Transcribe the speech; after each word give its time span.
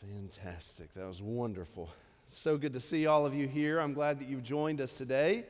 Fantastic. 0.00 0.94
That 0.94 1.08
was 1.08 1.20
wonderful. 1.20 1.90
So 2.30 2.56
good 2.56 2.72
to 2.74 2.80
see 2.80 3.06
all 3.06 3.26
of 3.26 3.34
you 3.34 3.48
here. 3.48 3.80
I'm 3.80 3.94
glad 3.94 4.20
that 4.20 4.28
you've 4.28 4.44
joined 4.44 4.80
us 4.80 4.96
today 4.96 5.44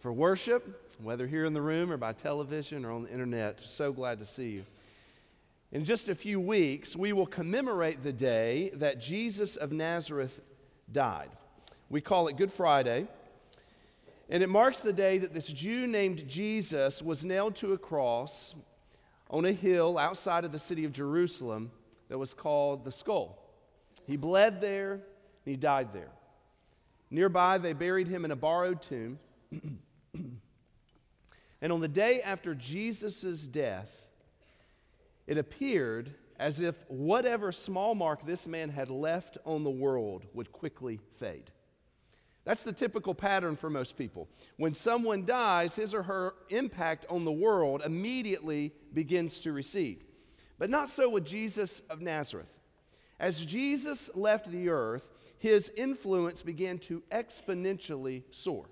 for 0.00 0.10
worship, 0.12 0.96
whether 1.02 1.26
here 1.26 1.44
in 1.44 1.52
the 1.52 1.60
room 1.60 1.92
or 1.92 1.98
by 1.98 2.14
television 2.14 2.86
or 2.86 2.92
on 2.92 3.02
the 3.02 3.10
internet. 3.10 3.60
So 3.62 3.92
glad 3.92 4.18
to 4.20 4.24
see 4.24 4.48
you. 4.48 4.64
In 5.72 5.84
just 5.84 6.08
a 6.08 6.14
few 6.14 6.40
weeks, 6.40 6.96
we 6.96 7.12
will 7.12 7.26
commemorate 7.26 8.02
the 8.02 8.14
day 8.14 8.70
that 8.76 8.98
Jesus 8.98 9.56
of 9.56 9.72
Nazareth 9.72 10.40
died. 10.90 11.28
We 11.90 12.00
call 12.00 12.28
it 12.28 12.38
Good 12.38 12.52
Friday. 12.52 13.06
And 14.30 14.42
it 14.42 14.48
marks 14.48 14.80
the 14.80 14.94
day 14.94 15.18
that 15.18 15.34
this 15.34 15.48
Jew 15.48 15.86
named 15.86 16.26
Jesus 16.26 17.02
was 17.02 17.26
nailed 17.26 17.56
to 17.56 17.74
a 17.74 17.78
cross 17.78 18.54
on 19.28 19.44
a 19.44 19.52
hill 19.52 19.98
outside 19.98 20.46
of 20.46 20.52
the 20.52 20.58
city 20.58 20.86
of 20.86 20.92
Jerusalem 20.92 21.70
that 22.08 22.16
was 22.16 22.32
called 22.32 22.86
the 22.86 22.92
Skull. 22.92 23.38
He 24.06 24.16
bled 24.16 24.60
there 24.60 24.92
and 24.92 25.02
he 25.44 25.56
died 25.56 25.92
there. 25.92 26.10
Nearby, 27.10 27.58
they 27.58 27.72
buried 27.72 28.08
him 28.08 28.24
in 28.24 28.30
a 28.30 28.36
borrowed 28.36 28.80
tomb. 28.80 29.18
and 30.14 31.72
on 31.72 31.80
the 31.80 31.88
day 31.88 32.22
after 32.22 32.54
Jesus' 32.54 33.46
death, 33.46 34.06
it 35.26 35.38
appeared 35.38 36.14
as 36.38 36.60
if 36.60 36.74
whatever 36.88 37.52
small 37.52 37.94
mark 37.94 38.26
this 38.26 38.48
man 38.48 38.70
had 38.70 38.88
left 38.88 39.38
on 39.44 39.62
the 39.62 39.70
world 39.70 40.24
would 40.34 40.50
quickly 40.52 41.00
fade. 41.16 41.50
That's 42.44 42.64
the 42.64 42.72
typical 42.72 43.14
pattern 43.14 43.56
for 43.56 43.70
most 43.70 43.96
people. 43.96 44.28
When 44.56 44.74
someone 44.74 45.24
dies, 45.24 45.76
his 45.76 45.94
or 45.94 46.02
her 46.02 46.34
impact 46.48 47.06
on 47.08 47.24
the 47.24 47.32
world 47.32 47.82
immediately 47.84 48.72
begins 48.92 49.38
to 49.40 49.52
recede. 49.52 50.02
But 50.58 50.70
not 50.70 50.88
so 50.88 51.10
with 51.10 51.24
Jesus 51.24 51.80
of 51.88 52.00
Nazareth. 52.00 52.48
As 53.22 53.40
Jesus 53.40 54.10
left 54.16 54.50
the 54.50 54.68
earth, 54.68 55.08
his 55.38 55.70
influence 55.76 56.42
began 56.42 56.80
to 56.80 57.04
exponentially 57.12 58.24
soar. 58.32 58.66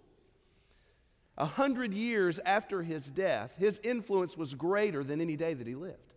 A 1.38 1.46
hundred 1.46 1.94
years 1.94 2.40
after 2.40 2.82
his 2.82 3.12
death, 3.12 3.54
his 3.56 3.80
influence 3.84 4.36
was 4.36 4.54
greater 4.54 5.04
than 5.04 5.20
any 5.20 5.36
day 5.36 5.54
that 5.54 5.68
he 5.68 5.76
lived. 5.76 6.14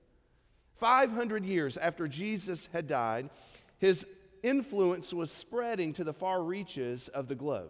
500 0.79 1.45
years 1.45 1.77
after 1.77 2.07
Jesus 2.07 2.67
had 2.73 2.87
died, 2.87 3.29
his 3.77 4.07
influence 4.41 5.13
was 5.13 5.31
spreading 5.31 5.93
to 5.93 6.03
the 6.03 6.11
far 6.11 6.43
reaches 6.43 7.09
of 7.09 7.27
the 7.27 7.35
globe. 7.35 7.69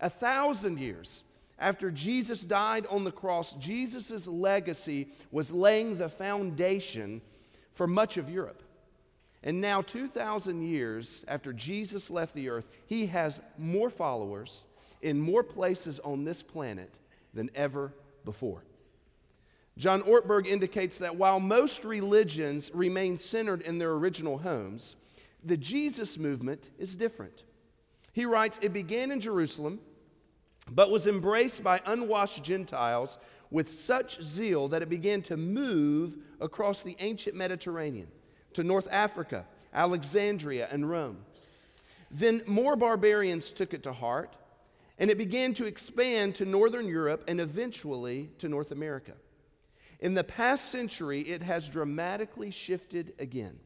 A 0.00 0.08
thousand 0.08 0.78
years 0.78 1.24
after 1.58 1.90
Jesus 1.90 2.42
died 2.42 2.86
on 2.86 3.04
the 3.04 3.12
cross, 3.12 3.52
Jesus' 3.52 4.26
legacy 4.26 5.08
was 5.30 5.52
laying 5.52 5.98
the 5.98 6.08
foundation 6.08 7.20
for 7.74 7.86
much 7.86 8.16
of 8.16 8.30
Europe. 8.30 8.62
And 9.42 9.60
now, 9.60 9.80
2,000 9.80 10.62
years 10.62 11.24
after 11.26 11.52
Jesus 11.52 12.10
left 12.10 12.34
the 12.34 12.50
earth, 12.50 12.66
he 12.86 13.06
has 13.06 13.40
more 13.56 13.88
followers 13.88 14.64
in 15.00 15.18
more 15.18 15.42
places 15.42 15.98
on 16.00 16.24
this 16.24 16.42
planet 16.42 16.92
than 17.32 17.50
ever 17.54 17.94
before. 18.24 18.62
John 19.78 20.02
Ortberg 20.02 20.46
indicates 20.46 20.98
that 20.98 21.16
while 21.16 21.40
most 21.40 21.84
religions 21.84 22.70
remain 22.74 23.16
centered 23.16 23.62
in 23.62 23.78
their 23.78 23.92
original 23.92 24.36
homes, 24.36 24.94
the 25.42 25.56
Jesus 25.56 26.18
movement 26.18 26.68
is 26.78 26.96
different. 26.96 27.44
He 28.12 28.26
writes, 28.26 28.58
It 28.60 28.74
began 28.74 29.10
in 29.10 29.20
Jerusalem, 29.20 29.80
but 30.70 30.90
was 30.90 31.06
embraced 31.06 31.64
by 31.64 31.80
unwashed 31.86 32.44
Gentiles 32.44 33.16
with 33.50 33.72
such 33.72 34.22
zeal 34.22 34.68
that 34.68 34.82
it 34.82 34.90
began 34.90 35.22
to 35.22 35.38
move 35.38 36.18
across 36.40 36.82
the 36.82 36.96
ancient 37.00 37.34
Mediterranean 37.34 38.08
to 38.54 38.64
North 38.64 38.88
Africa, 38.90 39.46
Alexandria, 39.72 40.68
and 40.70 40.88
Rome. 40.88 41.18
Then 42.10 42.42
more 42.46 42.76
barbarians 42.76 43.50
took 43.50 43.72
it 43.72 43.84
to 43.84 43.92
heart, 43.92 44.34
and 44.98 45.10
it 45.10 45.18
began 45.18 45.54
to 45.54 45.66
expand 45.66 46.34
to 46.36 46.44
Northern 46.44 46.86
Europe 46.86 47.24
and 47.28 47.40
eventually 47.40 48.30
to 48.38 48.48
North 48.48 48.70
America. 48.72 49.12
In 50.00 50.14
the 50.14 50.24
past 50.24 50.70
century, 50.70 51.20
it 51.20 51.42
has 51.42 51.68
dramatically 51.68 52.50
shifted 52.50 53.14
again. 53.18 53.58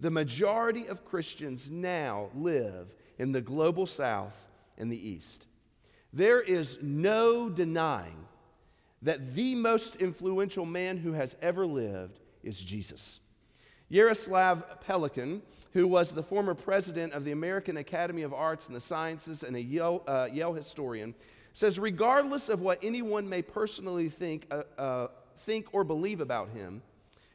The 0.00 0.10
majority 0.10 0.86
of 0.86 1.04
Christians 1.04 1.70
now 1.70 2.30
live 2.34 2.94
in 3.18 3.32
the 3.32 3.40
global 3.40 3.86
south 3.86 4.34
and 4.78 4.90
the 4.90 5.08
east. 5.08 5.46
There 6.12 6.40
is 6.40 6.78
no 6.82 7.48
denying 7.48 8.26
that 9.02 9.34
the 9.34 9.54
most 9.54 9.96
influential 9.96 10.64
man 10.64 10.96
who 10.98 11.12
has 11.12 11.36
ever 11.42 11.66
lived 11.66 12.20
is 12.42 12.60
Jesus. 12.60 13.20
Jaroslav 13.92 14.64
Pelikan, 14.86 15.42
who 15.74 15.86
was 15.86 16.12
the 16.12 16.22
former 16.22 16.54
president 16.54 17.12
of 17.12 17.24
the 17.24 17.32
American 17.32 17.76
Academy 17.76 18.22
of 18.22 18.32
Arts 18.32 18.66
and 18.66 18.74
the 18.74 18.80
Sciences 18.80 19.42
and 19.42 19.54
a 19.54 19.60
Yale, 19.60 20.02
uh, 20.06 20.28
Yale 20.32 20.54
historian, 20.54 21.14
says 21.52 21.78
regardless 21.78 22.48
of 22.48 22.62
what 22.62 22.82
anyone 22.82 23.28
may 23.28 23.42
personally 23.42 24.08
think, 24.08 24.46
uh, 24.50 24.62
uh, 24.78 25.08
think 25.40 25.66
or 25.72 25.84
believe 25.84 26.22
about 26.22 26.48
him, 26.50 26.80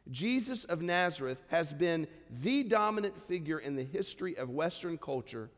Jesus 0.10 0.64
of 0.66 0.82
Nazareth 0.82 1.44
has 1.50 1.74
been 1.74 2.08
the 2.42 2.64
dominant 2.64 3.14
figure 3.28 3.60
in 3.60 3.76
the 3.76 3.84
history 3.84 4.36
of 4.38 4.50
Western 4.50 4.98
culture 4.98 5.50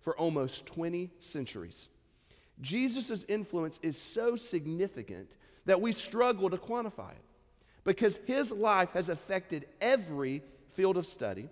for 0.00 0.16
almost 0.16 0.66
20 0.66 1.10
centuries. 1.20 1.90
Jesus' 2.60 3.24
influence 3.28 3.78
is 3.82 3.96
so 3.96 4.34
significant 4.34 5.28
that 5.66 5.80
we 5.80 5.92
struggle 5.92 6.50
to 6.50 6.56
quantify 6.56 7.12
it 7.12 7.24
because 7.84 8.18
his 8.26 8.52
life 8.52 8.92
has 8.92 9.08
affected 9.08 9.66
every 9.80 10.42
field 10.72 10.96
of 10.96 11.06
study, 11.06 11.48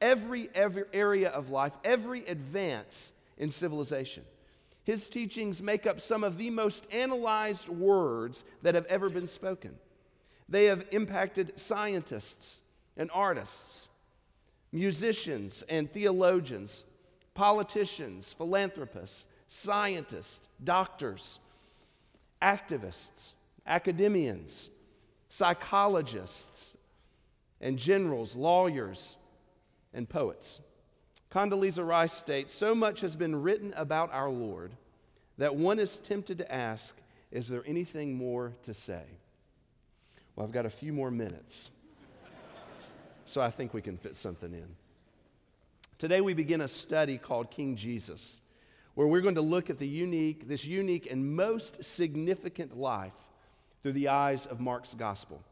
every, 0.00 0.48
every 0.54 0.84
area 0.92 1.30
of 1.30 1.50
life, 1.50 1.72
every 1.84 2.24
advance 2.26 3.12
in 3.36 3.50
civilization. 3.50 4.24
His 4.84 5.06
teachings 5.08 5.62
make 5.62 5.86
up 5.86 6.00
some 6.00 6.24
of 6.24 6.38
the 6.38 6.50
most 6.50 6.86
analyzed 6.92 7.68
words 7.68 8.44
that 8.62 8.74
have 8.74 8.86
ever 8.86 9.10
been 9.10 9.28
spoken. 9.28 9.74
They 10.48 10.64
have 10.64 10.86
impacted 10.92 11.58
scientists 11.60 12.60
and 12.96 13.10
artists, 13.12 13.88
musicians 14.72 15.62
and 15.68 15.92
theologians, 15.92 16.84
politicians, 17.34 18.32
philanthropists, 18.32 19.26
scientists, 19.46 20.48
doctors, 20.62 21.38
activists, 22.40 23.32
academians, 23.66 24.70
psychologists, 25.28 26.74
and 27.60 27.78
generals, 27.78 28.34
lawyers, 28.34 29.16
and 29.92 30.08
poets. 30.08 30.60
Condoleezza 31.30 31.86
Rice 31.86 32.12
states 32.12 32.54
So 32.54 32.74
much 32.74 33.00
has 33.00 33.16
been 33.16 33.42
written 33.42 33.74
about 33.76 34.12
our 34.12 34.30
Lord 34.30 34.72
that 35.36 35.54
one 35.54 35.78
is 35.78 35.98
tempted 35.98 36.38
to 36.38 36.52
ask, 36.52 36.96
Is 37.30 37.48
there 37.48 37.62
anything 37.66 38.14
more 38.14 38.54
to 38.62 38.74
say? 38.74 39.02
Well, 40.34 40.46
I've 40.46 40.52
got 40.52 40.66
a 40.66 40.70
few 40.70 40.92
more 40.92 41.10
minutes, 41.10 41.70
so 43.24 43.40
I 43.40 43.50
think 43.50 43.74
we 43.74 43.82
can 43.82 43.96
fit 43.96 44.16
something 44.16 44.52
in. 44.52 44.68
Today 45.98 46.20
we 46.20 46.32
begin 46.32 46.60
a 46.60 46.68
study 46.68 47.18
called 47.18 47.50
King 47.50 47.74
Jesus, 47.74 48.40
where 48.94 49.06
we're 49.06 49.20
going 49.20 49.34
to 49.34 49.40
look 49.40 49.68
at 49.68 49.78
the 49.78 49.88
unique, 49.88 50.48
this 50.48 50.64
unique 50.64 51.10
and 51.10 51.34
most 51.36 51.84
significant 51.84 52.76
life 52.76 53.12
through 53.82 53.92
the 53.92 54.08
eyes 54.08 54.46
of 54.46 54.60
Mark's 54.60 54.94
gospel. 54.94 55.42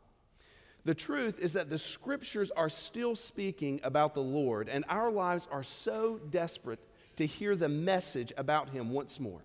The 0.85 0.95
truth 0.95 1.41
is 1.41 1.55
that 1.55 1.69
the 1.69 1.79
scriptures 1.79 2.53
are 2.53 2.69
still 2.69 3.17
speaking 3.17 3.81
about 3.83 4.15
the 4.15 4.23
Lord, 4.23 4.69
and 4.69 4.85
our 4.89 5.11
lives 5.11 5.49
are 5.51 5.65
so 5.65 6.21
desperate 6.31 6.79
to 7.17 7.27
hear 7.27 7.57
the 7.57 7.69
message 7.69 8.33
about 8.37 8.69
him 8.69 8.91
once 8.91 9.19
more. 9.19 9.45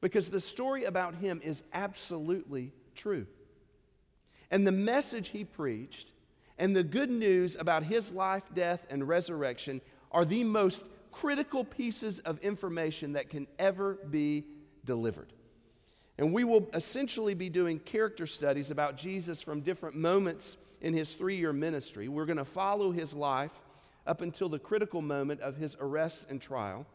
Because 0.00 0.28
the 0.28 0.40
story 0.40 0.84
about 0.84 1.14
him 1.14 1.40
is 1.42 1.62
absolutely 1.72 2.72
true. 2.94 3.26
And 4.50 4.66
the 4.66 4.72
message 4.72 5.28
he 5.28 5.44
preached 5.44 6.12
and 6.58 6.76
the 6.76 6.84
good 6.84 7.10
news 7.10 7.56
about 7.58 7.82
his 7.82 8.12
life, 8.12 8.44
death, 8.54 8.86
and 8.90 9.08
resurrection 9.08 9.80
are 10.12 10.24
the 10.24 10.44
most 10.44 10.84
critical 11.10 11.64
pieces 11.64 12.18
of 12.20 12.38
information 12.40 13.14
that 13.14 13.30
can 13.30 13.46
ever 13.58 13.94
be 14.10 14.44
delivered. 14.84 15.32
And 16.18 16.32
we 16.32 16.44
will 16.44 16.68
essentially 16.74 17.34
be 17.34 17.48
doing 17.48 17.78
character 17.80 18.26
studies 18.26 18.70
about 18.70 18.96
Jesus 18.96 19.42
from 19.42 19.60
different 19.60 19.96
moments 19.96 20.56
in 20.80 20.94
his 20.94 21.14
three 21.14 21.36
year 21.36 21.52
ministry. 21.52 22.08
We're 22.08 22.26
going 22.26 22.38
to 22.38 22.44
follow 22.44 22.92
his 22.92 23.14
life 23.14 23.50
up 24.06 24.20
until 24.20 24.48
the 24.48 24.58
critical 24.58 25.02
moment 25.02 25.40
of 25.40 25.56
his 25.56 25.76
arrest 25.80 26.24
and 26.28 26.40
trial. 26.40 26.86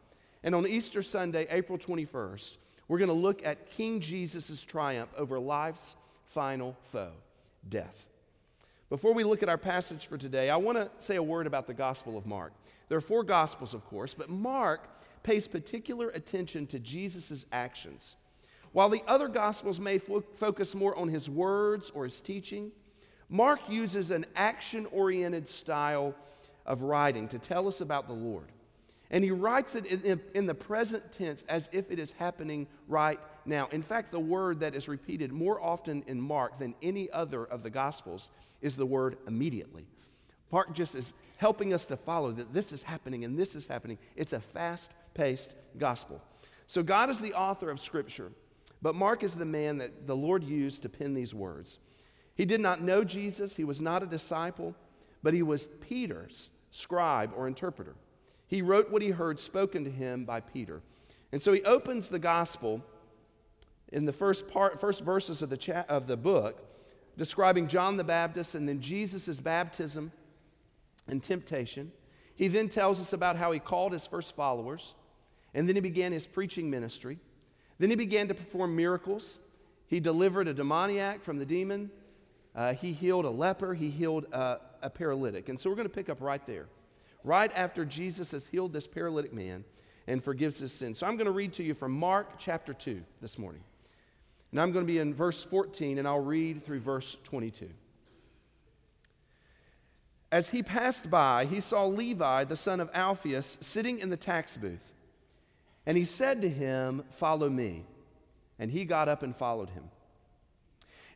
And 0.44 0.56
on 0.56 0.66
Easter 0.66 1.01
Sunday, 1.01 1.48
April 1.50 1.77
21st, 1.77 2.54
we're 2.88 2.98
going 2.98 3.10
to 3.10 3.13
look 3.13 3.45
at 3.45 3.69
King 3.69 4.00
Jesus' 4.00 4.63
triumph 4.63 5.10
over 5.18 5.39
life's 5.39 5.95
final 6.30 6.77
foe, 6.92 7.12
death. 7.68 8.06
Before 8.89 9.13
we 9.13 9.24
look 9.24 9.44
at 9.44 9.50
our 9.50 9.57
passage 9.57 10.07
for 10.07 10.18
today, 10.18 10.50
I 10.50 10.56
want 10.56 10.77
to 10.77 10.89
say 10.98 11.18
a 11.18 11.24
word 11.24 11.45
about 11.45 11.68
the 11.68 11.74
Gospel 11.74 12.18
of 12.18 12.25
Mark. 12.25 12.54
There 12.88 12.98
are 12.98 13.01
four 13.01 13.24
Gospels, 13.24 13.74
of 13.74 13.86
course, 13.86 14.16
but 14.16 14.30
Mark 14.30 14.88
pays 15.21 15.48
particular 15.48 16.10
attention 16.10 16.66
to 16.68 16.80
Jesus' 16.80 17.45
actions. 17.51 18.16
While 18.71 18.89
the 18.89 19.04
other 19.07 19.27
Gospels 19.27 19.80
may 19.80 19.98
fo- 19.98 20.24
focus 20.36 20.75
more 20.75 20.95
on 20.95 21.07
his 21.07 21.30
words 21.30 21.92
or 21.94 22.04
his 22.04 22.21
teaching, 22.21 22.71
Mark 23.30 23.60
uses 23.69 24.12
an 24.12 24.25
action 24.36 24.86
oriented 24.88 25.48
style 25.48 26.16
of 26.66 26.81
writing 26.81 27.27
to 27.30 27.39
tell 27.39 27.68
us 27.68 27.81
about 27.81 28.07
the 28.07 28.13
Lord. 28.13 28.51
And 29.12 29.24
he 29.24 29.31
writes 29.31 29.75
it 29.75 29.86
in, 29.88 30.21
in, 30.36 30.45
the 30.45 30.54
present 30.54 31.12
tense 31.12 31.44
as 31.50 31.68
if 31.71 31.89
it 31.89 31.98
is 31.98 32.12
happening 32.12 32.68
right 32.88 33.19
now. 33.44 33.68
In 33.71 33.81
fact, 33.81 34.12
the 34.12 34.19
word 34.19 34.60
that 34.60 34.75
is 34.75 34.88
repeated 34.88 35.31
more 35.31 35.60
often 35.60 36.04
in 36.06 36.21
Mark 36.21 36.60
than 36.60 36.75
any 36.83 37.10
other 37.10 37.44
of 37.44 37.63
the 37.63 37.71
Gospels 37.71 38.30
is 38.62 38.75
the 38.75 38.86
word 38.86 39.18
immediately. 39.25 39.88
Mark 40.51 40.74
just 40.74 40.94
is 40.94 41.13
helping 41.38 41.74
us 41.74 41.88
to 41.88 41.98
follow 41.98 42.31
that 42.31 42.54
this 42.54 42.71
is 42.71 42.83
happening 42.83 43.24
and 43.24 43.38
this 43.38 43.56
is 43.56 43.66
happening. 43.66 43.98
It's 44.16 44.33
a 44.33 44.39
fast 44.39 44.92
paced 45.16 45.54
gospel. 45.77 46.21
So, 46.68 46.83
God 46.83 47.10
is 47.10 47.19
the 47.19 47.33
author 47.33 47.71
of 47.71 47.80
Scripture, 47.80 48.31
but 48.81 48.95
Mark 48.95 49.23
is 49.23 49.35
the 49.35 49.45
man 49.45 49.77
that 49.79 50.07
the 50.07 50.15
Lord 50.15 50.43
used 50.43 50.83
to 50.83 50.89
pen 50.89 51.13
these 51.13 51.33
words. 51.33 51.79
He 52.35 52.45
did 52.45 52.61
not 52.61 52.81
know 52.81 53.03
Jesus, 53.03 53.55
he 53.57 53.63
was 53.63 53.81
not 53.81 54.03
a 54.03 54.05
disciple, 54.05 54.75
but 55.21 55.33
he 55.33 55.43
was 55.43 55.67
Peter's 55.81 56.49
scribe 56.71 57.31
or 57.35 57.47
interpreter. 57.47 57.95
He 58.47 58.61
wrote 58.61 58.89
what 58.89 59.01
he 59.01 59.09
heard 59.09 59.39
spoken 59.39 59.83
to 59.83 59.91
him 59.91 60.25
by 60.25 60.39
Peter. 60.39 60.81
And 61.31 61.41
so 61.41 61.53
he 61.53 61.61
opens 61.63 62.09
the 62.09 62.19
gospel 62.19 62.83
in 63.91 64.05
the 64.05 64.13
first, 64.13 64.47
part, 64.47 64.79
first 64.79 65.03
verses 65.03 65.41
of 65.41 65.49
the, 65.49 65.57
cha- 65.57 65.85
of 65.89 66.07
the 66.07 66.17
book, 66.17 66.65
describing 67.17 67.67
John 67.67 67.97
the 67.97 68.03
Baptist 68.03 68.55
and 68.55 68.67
then 68.67 68.81
Jesus' 68.81 69.39
baptism 69.39 70.11
and 71.07 71.21
temptation. 71.21 71.91
He 72.35 72.47
then 72.47 72.69
tells 72.69 72.99
us 72.99 73.13
about 73.13 73.35
how 73.35 73.51
he 73.51 73.59
called 73.59 73.91
his 73.91 74.07
first 74.07 74.35
followers, 74.35 74.93
and 75.53 75.67
then 75.67 75.75
he 75.75 75.81
began 75.81 76.11
his 76.11 76.25
preaching 76.25 76.69
ministry. 76.69 77.19
Then 77.79 77.89
he 77.89 77.95
began 77.95 78.27
to 78.27 78.33
perform 78.33 78.75
miracles. 78.75 79.39
He 79.87 79.99
delivered 79.99 80.47
a 80.47 80.53
demoniac 80.53 81.23
from 81.23 81.39
the 81.39 81.45
demon. 81.45 81.89
Uh, 82.55 82.73
he 82.73 82.91
healed 82.91 83.25
a 83.25 83.29
leper. 83.29 83.73
He 83.73 83.89
healed 83.89 84.25
a 84.31 84.89
paralytic. 84.93 85.49
And 85.49 85.59
so 85.59 85.69
we're 85.69 85.75
going 85.75 85.87
to 85.87 85.93
pick 85.93 86.09
up 86.09 86.21
right 86.21 86.45
there, 86.45 86.67
right 87.23 87.51
after 87.55 87.85
Jesus 87.85 88.31
has 88.31 88.47
healed 88.47 88.73
this 88.73 88.85
paralytic 88.85 89.33
man 89.33 89.63
and 90.07 90.23
forgives 90.23 90.59
his 90.59 90.73
sins. 90.73 90.99
So 90.99 91.07
I'm 91.07 91.15
going 91.15 91.25
to 91.25 91.31
read 91.31 91.53
to 91.53 91.63
you 91.63 91.73
from 91.73 91.91
Mark 91.91 92.37
chapter 92.37 92.73
2 92.73 93.01
this 93.21 93.37
morning. 93.37 93.61
And 94.51 94.59
I'm 94.59 94.71
going 94.71 94.85
to 94.85 94.91
be 94.91 94.97
in 94.97 95.13
verse 95.13 95.43
14, 95.43 95.99
and 95.99 96.07
I'll 96.07 96.19
read 96.19 96.65
through 96.65 96.79
verse 96.79 97.15
22. 97.23 97.69
As 100.31 100.49
he 100.49 100.63
passed 100.63 101.09
by, 101.09 101.45
he 101.45 101.59
saw 101.59 101.85
Levi, 101.85 102.43
the 102.43 102.57
son 102.57 102.79
of 102.79 102.89
Alphaeus, 102.93 103.57
sitting 103.61 103.99
in 103.99 104.09
the 104.09 104.17
tax 104.17 104.57
booth. 104.57 104.93
And 105.89 105.97
he 105.97 106.06
said 106.06 106.44
to 106.44 106.50
him, 106.50 107.03
Follow 107.09 107.50
me. 107.50 107.83
And 108.59 108.69
he 108.69 108.86
got 108.86 109.09
up 109.09 109.24
and 109.24 109.36
followed 109.36 109.71
him. 109.71 109.86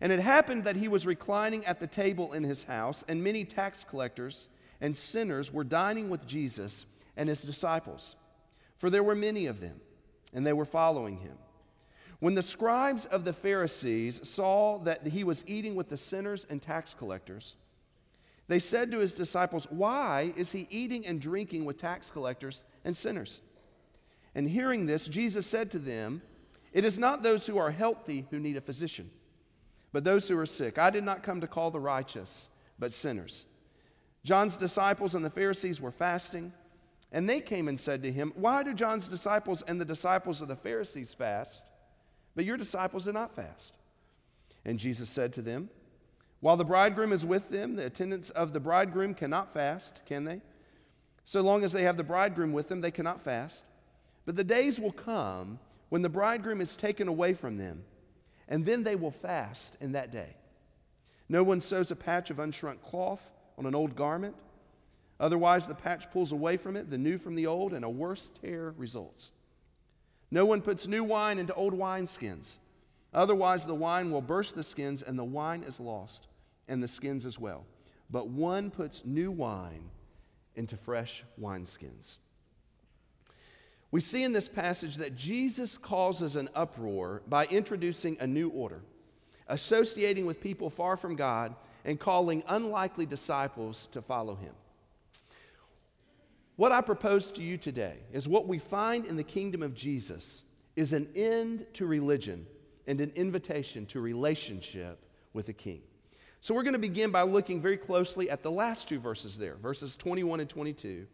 And 0.01 0.11
it 0.11 0.19
happened 0.19 0.63
that 0.63 0.77
he 0.77 0.87
was 0.87 1.05
reclining 1.05 1.63
at 1.67 1.79
the 1.79 1.85
table 1.85 2.33
in 2.33 2.43
his 2.43 2.63
house, 2.63 3.03
and 3.07 3.23
many 3.23 3.45
tax 3.45 3.83
collectors 3.83 4.49
and 4.81 4.97
sinners 4.97 5.53
were 5.53 5.63
dining 5.63 6.09
with 6.09 6.25
Jesus 6.25 6.87
and 7.15 7.29
his 7.29 7.43
disciples, 7.43 8.15
for 8.79 8.89
there 8.89 9.03
were 9.03 9.13
many 9.13 9.45
of 9.45 9.59
them, 9.59 9.79
and 10.33 10.43
they 10.43 10.53
were 10.53 10.65
following 10.65 11.17
him. 11.17 11.37
When 12.19 12.33
the 12.33 12.41
scribes 12.41 13.05
of 13.05 13.25
the 13.25 13.33
Pharisees 13.33 14.27
saw 14.27 14.79
that 14.79 15.05
he 15.05 15.23
was 15.23 15.43
eating 15.45 15.75
with 15.75 15.89
the 15.89 15.97
sinners 15.97 16.47
and 16.49 16.59
tax 16.59 16.95
collectors, 16.95 17.57
they 18.47 18.59
said 18.59 18.89
to 18.89 18.97
his 18.97 19.13
disciples, 19.13 19.67
Why 19.69 20.33
is 20.35 20.51
he 20.51 20.65
eating 20.71 21.05
and 21.05 21.21
drinking 21.21 21.63
with 21.63 21.77
tax 21.77 22.09
collectors 22.09 22.63
and 22.83 22.97
sinners? 22.97 23.39
And 24.35 24.49
hearing 24.49 24.85
this, 24.85 25.07
Jesus 25.07 25.45
said 25.45 25.71
to 25.71 25.79
them, 25.79 26.21
It 26.71 26.83
is 26.83 26.97
not 26.97 27.23
those 27.23 27.45
who 27.45 27.57
are 27.57 27.71
healthy 27.71 28.25
who 28.31 28.39
need 28.39 28.57
a 28.57 28.61
physician 28.61 29.09
but 29.93 30.03
those 30.03 30.27
who 30.27 30.37
are 30.37 30.45
sick. 30.45 30.77
I 30.77 30.89
did 30.89 31.05
not 31.05 31.23
come 31.23 31.39
to 31.39 31.47
call 31.47 31.71
the 31.71 31.79
righteous, 31.79 32.49
but 32.79 32.91
sinners. 32.91 33.45
John's 34.25 34.57
disciples 34.57 35.15
and 35.15 35.23
the 35.23 35.29
Pharisees 35.29 35.79
were 35.79 35.91
fasting, 35.91 36.51
and 37.11 37.29
they 37.29 37.39
came 37.39 37.67
and 37.67 37.79
said 37.79 38.01
to 38.03 38.11
him, 38.11 38.33
Why 38.35 38.63
do 38.63 38.73
John's 38.73 39.07
disciples 39.07 39.61
and 39.61 39.79
the 39.79 39.85
disciples 39.85 40.41
of 40.41 40.47
the 40.47 40.55
Pharisees 40.55 41.13
fast, 41.13 41.63
but 42.35 42.43
your 42.43 42.57
disciples 42.57 43.05
do 43.05 43.11
not 43.11 43.35
fast? 43.35 43.75
And 44.65 44.79
Jesus 44.79 45.09
said 45.09 45.31
to 45.33 45.43
them, 45.43 45.69
While 46.39 46.57
the 46.57 46.65
bridegroom 46.65 47.13
is 47.13 47.25
with 47.25 47.49
them, 47.49 47.75
the 47.75 47.85
attendants 47.85 48.31
of 48.31 48.51
the 48.51 48.59
bridegroom 48.59 49.13
cannot 49.13 49.53
fast, 49.53 50.01
can 50.07 50.23
they? 50.23 50.41
So 51.23 51.41
long 51.41 51.63
as 51.63 51.71
they 51.71 51.83
have 51.83 51.97
the 51.97 52.03
bridegroom 52.03 52.51
with 52.51 52.67
them, 52.67 52.81
they 52.81 52.91
cannot 52.91 53.21
fast. 53.21 53.63
But 54.25 54.35
the 54.35 54.43
days 54.43 54.79
will 54.79 54.91
come 54.91 55.59
when 55.89 56.01
the 56.01 56.09
bridegroom 56.09 56.61
is 56.61 56.75
taken 56.75 57.07
away 57.07 57.33
from 57.33 57.57
them 57.57 57.83
and 58.47 58.65
then 58.65 58.83
they 58.83 58.95
will 58.95 59.11
fast 59.11 59.77
in 59.79 59.93
that 59.93 60.11
day. 60.11 60.35
No 61.29 61.43
one 61.43 61.61
sews 61.61 61.91
a 61.91 61.95
patch 61.95 62.29
of 62.29 62.37
unshrunk 62.37 62.81
cloth 62.81 63.21
on 63.57 63.65
an 63.65 63.75
old 63.75 63.95
garment. 63.95 64.35
Otherwise, 65.19 65.67
the 65.67 65.75
patch 65.75 66.11
pulls 66.11 66.31
away 66.31 66.57
from 66.57 66.75
it, 66.75 66.89
the 66.89 66.97
new 66.97 67.17
from 67.17 67.35
the 67.35 67.47
old, 67.47 67.73
and 67.73 67.85
a 67.85 67.89
worse 67.89 68.29
tear 68.41 68.73
results. 68.77 69.31
No 70.29 70.45
one 70.45 70.61
puts 70.61 70.87
new 70.87 71.03
wine 71.03 71.39
into 71.39 71.53
old 71.53 71.73
wineskins. 71.73 72.57
Otherwise, 73.13 73.65
the 73.65 73.75
wine 73.75 74.11
will 74.11 74.21
burst 74.21 74.55
the 74.55 74.63
skins, 74.63 75.01
and 75.01 75.17
the 75.17 75.23
wine 75.23 75.63
is 75.63 75.79
lost, 75.79 76.27
and 76.67 76.81
the 76.81 76.87
skins 76.87 77.25
as 77.25 77.39
well. 77.39 77.65
But 78.09 78.27
one 78.27 78.69
puts 78.69 79.05
new 79.05 79.31
wine 79.31 79.89
into 80.55 80.75
fresh 80.75 81.23
wineskins. 81.39 82.17
We 83.93 84.01
see 84.01 84.23
in 84.23 84.31
this 84.31 84.49
passage 84.49 84.95
that 84.95 85.15
Jesus 85.15 85.77
causes 85.77 86.35
an 86.35 86.49
uproar 86.55 87.21
by 87.27 87.45
introducing 87.45 88.17
a 88.19 88.25
new 88.25 88.49
order, 88.49 88.81
associating 89.47 90.25
with 90.25 90.41
people 90.41 90.71
far 90.71 90.97
from 90.97 91.15
God, 91.15 91.53
and 91.85 91.99
calling 91.99 92.41
unlikely 92.47 93.05
disciples 93.05 93.87
to 93.91 94.01
follow 94.01 94.33
him. 94.33 94.55
What 96.55 96.71
I 96.71 96.81
propose 96.81 97.29
to 97.33 97.43
you 97.43 97.55
today 97.55 97.97
is 98.11 98.27
what 98.27 98.47
we 98.47 98.57
find 98.57 99.05
in 99.05 99.15
the 99.15 99.23
kingdom 99.23 99.61
of 99.61 99.75
Jesus 99.75 100.41
is 100.75 100.91
an 100.91 101.07
end 101.15 101.67
to 101.73 101.85
religion 101.85 102.47
and 102.87 102.99
an 102.99 103.11
invitation 103.13 103.85
to 103.85 104.01
relationship 104.01 105.05
with 105.33 105.45
the 105.45 105.53
king. 105.53 105.83
So 106.41 106.55
we're 106.55 106.63
going 106.63 106.73
to 106.73 106.79
begin 106.79 107.11
by 107.11 107.21
looking 107.21 107.61
very 107.61 107.77
closely 107.77 108.27
at 108.31 108.41
the 108.41 108.49
last 108.49 108.87
two 108.87 108.99
verses 108.99 109.37
there, 109.37 109.55
verses 109.57 109.95
21 109.95 110.39
and 110.39 110.49
22 110.49 111.05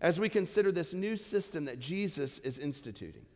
as 0.00 0.20
we 0.20 0.28
consider 0.28 0.70
this 0.70 0.94
new 0.94 1.16
system 1.16 1.64
that 1.64 1.80
Jesus 1.80 2.38
is 2.38 2.58
instituting. 2.58 3.26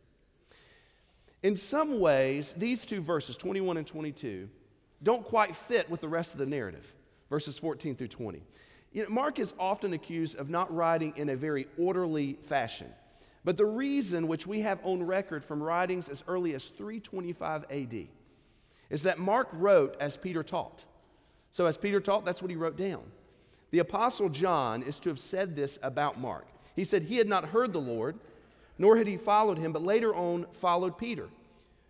In 1.41 1.57
some 1.57 1.99
ways, 1.99 2.53
these 2.53 2.85
two 2.85 3.01
verses, 3.01 3.35
21 3.35 3.77
and 3.77 3.85
22, 3.85 4.47
don't 5.03 5.25
quite 5.25 5.55
fit 5.55 5.89
with 5.89 5.99
the 5.99 6.07
rest 6.07 6.33
of 6.33 6.39
the 6.39 6.45
narrative, 6.45 6.93
verses 7.29 7.57
14 7.57 7.95
through 7.95 8.07
20. 8.07 8.41
You 8.93 9.03
know, 9.03 9.09
Mark 9.09 9.39
is 9.39 9.53
often 9.59 9.91
accused 9.93 10.37
of 10.37 10.49
not 10.49 10.73
writing 10.73 11.13
in 11.17 11.29
a 11.29 11.35
very 11.35 11.67
orderly 11.77 12.37
fashion. 12.43 12.87
But 13.43 13.57
the 13.57 13.65
reason, 13.65 14.27
which 14.27 14.47
we 14.47 14.61
have 14.61 14.79
on 14.83 15.03
record 15.03 15.43
from 15.43 15.61
writings 15.61 16.07
as 16.07 16.23
early 16.27 16.53
as 16.53 16.69
325 16.69 17.65
AD, 17.69 18.07
is 18.89 19.03
that 19.03 19.19
Mark 19.19 19.49
wrote 19.51 19.97
as 19.99 20.15
Peter 20.15 20.43
taught. 20.43 20.85
So, 21.51 21.65
as 21.65 21.75
Peter 21.75 21.99
taught, 21.99 22.23
that's 22.23 22.41
what 22.41 22.51
he 22.51 22.55
wrote 22.55 22.77
down. 22.77 23.03
The 23.71 23.79
Apostle 23.79 24.29
John 24.29 24.81
is 24.83 24.99
to 24.99 25.09
have 25.09 25.19
said 25.19 25.55
this 25.55 25.77
about 25.83 26.19
Mark. 26.19 26.47
He 26.75 26.83
said 26.83 27.03
he 27.03 27.17
had 27.17 27.27
not 27.27 27.49
heard 27.49 27.73
the 27.73 27.79
Lord, 27.79 28.17
nor 28.77 28.97
had 28.97 29.07
he 29.07 29.17
followed 29.17 29.57
him, 29.57 29.71
but 29.71 29.83
later 29.83 30.15
on 30.15 30.47
followed 30.53 30.97
Peter, 30.97 31.29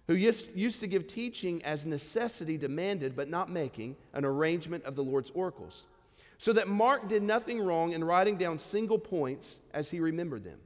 who 0.07 0.15
used 0.15 0.79
to 0.79 0.87
give 0.87 1.07
teaching 1.07 1.63
as 1.63 1.85
necessity 1.85 2.57
demanded, 2.57 3.15
but 3.15 3.29
not 3.29 3.49
making 3.49 3.95
an 4.13 4.25
arrangement 4.25 4.83
of 4.83 4.95
the 4.95 5.03
Lord's 5.03 5.31
oracles. 5.31 5.83
So 6.37 6.51
that 6.53 6.67
Mark 6.67 7.07
did 7.07 7.23
nothing 7.23 7.61
wrong 7.61 7.93
in 7.93 8.03
writing 8.03 8.35
down 8.35 8.59
single 8.59 8.99
points 8.99 9.59
as 9.73 9.89
he 9.89 10.01
remembered 10.01 10.43
them. 10.43 10.59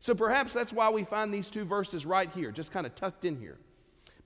So 0.00 0.16
perhaps 0.16 0.52
that's 0.52 0.72
why 0.72 0.90
we 0.90 1.04
find 1.04 1.32
these 1.32 1.48
two 1.48 1.64
verses 1.64 2.04
right 2.04 2.28
here, 2.32 2.50
just 2.50 2.72
kind 2.72 2.86
of 2.86 2.96
tucked 2.96 3.24
in 3.24 3.38
here. 3.38 3.58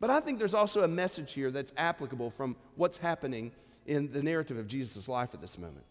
But 0.01 0.09
I 0.09 0.21
think 0.21 0.39
there's 0.39 0.55
also 0.55 0.85
a 0.85 0.89
message 0.89 1.35
here 1.35 1.51
that's 1.51 1.75
applicable 1.77 2.31
from 2.31 2.57
what's 2.77 2.97
happening 2.97 3.53
in 3.85 4.11
the 4.11 4.23
narrative 4.23 4.57
of 4.57 4.69
Jesus' 4.69 5.07
life 5.07 5.31
at 5.35 5.43
this 5.43 5.59
moment. 5.59 5.85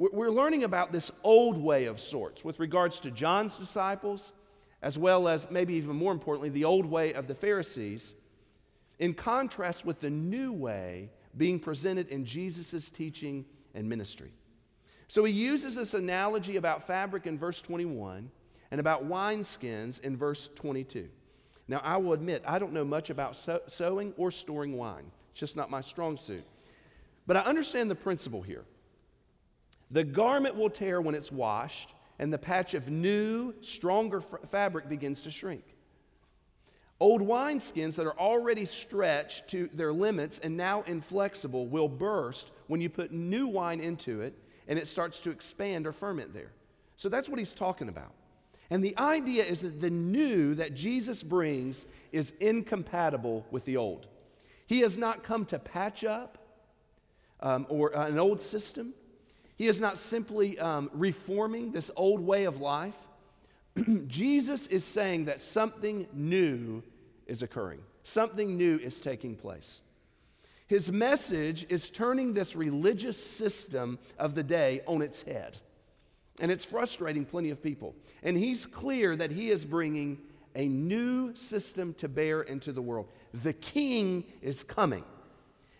We're 0.00 0.30
learning 0.30 0.64
about 0.64 0.92
this 0.92 1.10
old 1.22 1.58
way 1.58 1.84
of 1.84 2.00
sorts 2.00 2.42
with 2.42 2.58
regards 2.58 3.00
to 3.00 3.10
John's 3.10 3.56
disciples, 3.56 4.32
as 4.80 4.96
well 4.96 5.28
as, 5.28 5.50
maybe 5.50 5.74
even 5.74 5.94
more 5.94 6.10
importantly, 6.10 6.48
the 6.48 6.64
old 6.64 6.86
way 6.86 7.12
of 7.12 7.26
the 7.26 7.34
Pharisees, 7.34 8.14
in 8.98 9.12
contrast 9.12 9.84
with 9.84 10.00
the 10.00 10.08
new 10.08 10.54
way 10.54 11.10
being 11.36 11.58
presented 11.58 12.08
in 12.08 12.24
Jesus' 12.24 12.88
teaching 12.88 13.44
and 13.74 13.86
ministry. 13.90 14.32
So 15.06 15.22
he 15.24 15.34
uses 15.34 15.74
this 15.74 15.92
analogy 15.92 16.56
about 16.56 16.86
fabric 16.86 17.26
in 17.26 17.38
verse 17.38 17.60
21 17.60 18.30
and 18.70 18.80
about 18.80 19.06
wineskins 19.06 20.00
in 20.00 20.16
verse 20.16 20.48
22. 20.54 21.10
Now, 21.68 21.82
I 21.84 21.98
will 21.98 22.14
admit, 22.14 22.42
I 22.46 22.58
don't 22.58 22.72
know 22.72 22.86
much 22.86 23.10
about 23.10 23.36
sewing 23.66 24.14
or 24.16 24.30
storing 24.30 24.78
wine. 24.78 25.10
It's 25.32 25.40
just 25.40 25.56
not 25.56 25.68
my 25.68 25.82
strong 25.82 26.16
suit. 26.16 26.44
But 27.26 27.36
I 27.36 27.40
understand 27.40 27.90
the 27.90 27.94
principle 27.94 28.40
here. 28.40 28.64
The 29.90 30.04
garment 30.04 30.56
will 30.56 30.70
tear 30.70 31.00
when 31.00 31.14
it's 31.14 31.32
washed, 31.32 31.94
and 32.18 32.32
the 32.32 32.38
patch 32.38 32.74
of 32.74 32.88
new, 32.88 33.54
stronger 33.60 34.18
f- 34.18 34.50
fabric 34.50 34.88
begins 34.88 35.22
to 35.22 35.30
shrink. 35.30 35.64
Old 37.00 37.22
wineskins 37.22 37.96
that 37.96 38.06
are 38.06 38.18
already 38.18 38.66
stretched 38.66 39.48
to 39.48 39.70
their 39.72 39.92
limits 39.92 40.38
and 40.38 40.56
now 40.56 40.82
inflexible 40.82 41.66
will 41.66 41.88
burst 41.88 42.52
when 42.66 42.80
you 42.80 42.90
put 42.90 43.10
new 43.10 43.46
wine 43.46 43.80
into 43.80 44.20
it, 44.20 44.34
and 44.68 44.78
it 44.78 44.86
starts 44.86 45.18
to 45.20 45.30
expand 45.30 45.86
or 45.86 45.92
ferment 45.92 46.34
there. 46.34 46.52
So 46.96 47.08
that's 47.08 47.28
what 47.28 47.38
he's 47.38 47.54
talking 47.54 47.88
about. 47.88 48.12
And 48.68 48.84
the 48.84 48.96
idea 48.98 49.44
is 49.44 49.62
that 49.62 49.80
the 49.80 49.90
new 49.90 50.54
that 50.54 50.74
Jesus 50.74 51.22
brings 51.22 51.86
is 52.12 52.32
incompatible 52.38 53.44
with 53.50 53.64
the 53.64 53.76
old. 53.76 54.06
He 54.66 54.80
has 54.80 54.96
not 54.96 55.24
come 55.24 55.44
to 55.46 55.58
patch 55.58 56.04
up 56.04 56.38
um, 57.40 57.66
or 57.68 57.96
uh, 57.96 58.06
an 58.06 58.18
old 58.18 58.40
system. 58.40 58.94
He 59.60 59.68
is 59.68 59.78
not 59.78 59.98
simply 59.98 60.58
um, 60.58 60.88
reforming 60.94 61.70
this 61.70 61.90
old 61.94 62.22
way 62.22 62.44
of 62.44 62.62
life. 62.62 62.96
Jesus 64.06 64.66
is 64.68 64.86
saying 64.86 65.26
that 65.26 65.38
something 65.38 66.06
new 66.14 66.82
is 67.26 67.42
occurring, 67.42 67.80
something 68.02 68.56
new 68.56 68.78
is 68.78 69.02
taking 69.02 69.36
place. 69.36 69.82
His 70.66 70.90
message 70.90 71.66
is 71.68 71.90
turning 71.90 72.32
this 72.32 72.56
religious 72.56 73.22
system 73.22 73.98
of 74.18 74.34
the 74.34 74.42
day 74.42 74.80
on 74.86 75.02
its 75.02 75.20
head. 75.20 75.58
And 76.40 76.50
it's 76.50 76.64
frustrating 76.64 77.26
plenty 77.26 77.50
of 77.50 77.62
people. 77.62 77.94
And 78.22 78.38
he's 78.38 78.64
clear 78.64 79.14
that 79.14 79.30
he 79.30 79.50
is 79.50 79.66
bringing 79.66 80.20
a 80.54 80.68
new 80.68 81.36
system 81.36 81.92
to 81.98 82.08
bear 82.08 82.40
into 82.40 82.72
the 82.72 82.80
world. 82.80 83.08
The 83.42 83.52
king 83.52 84.24
is 84.40 84.64
coming, 84.64 85.04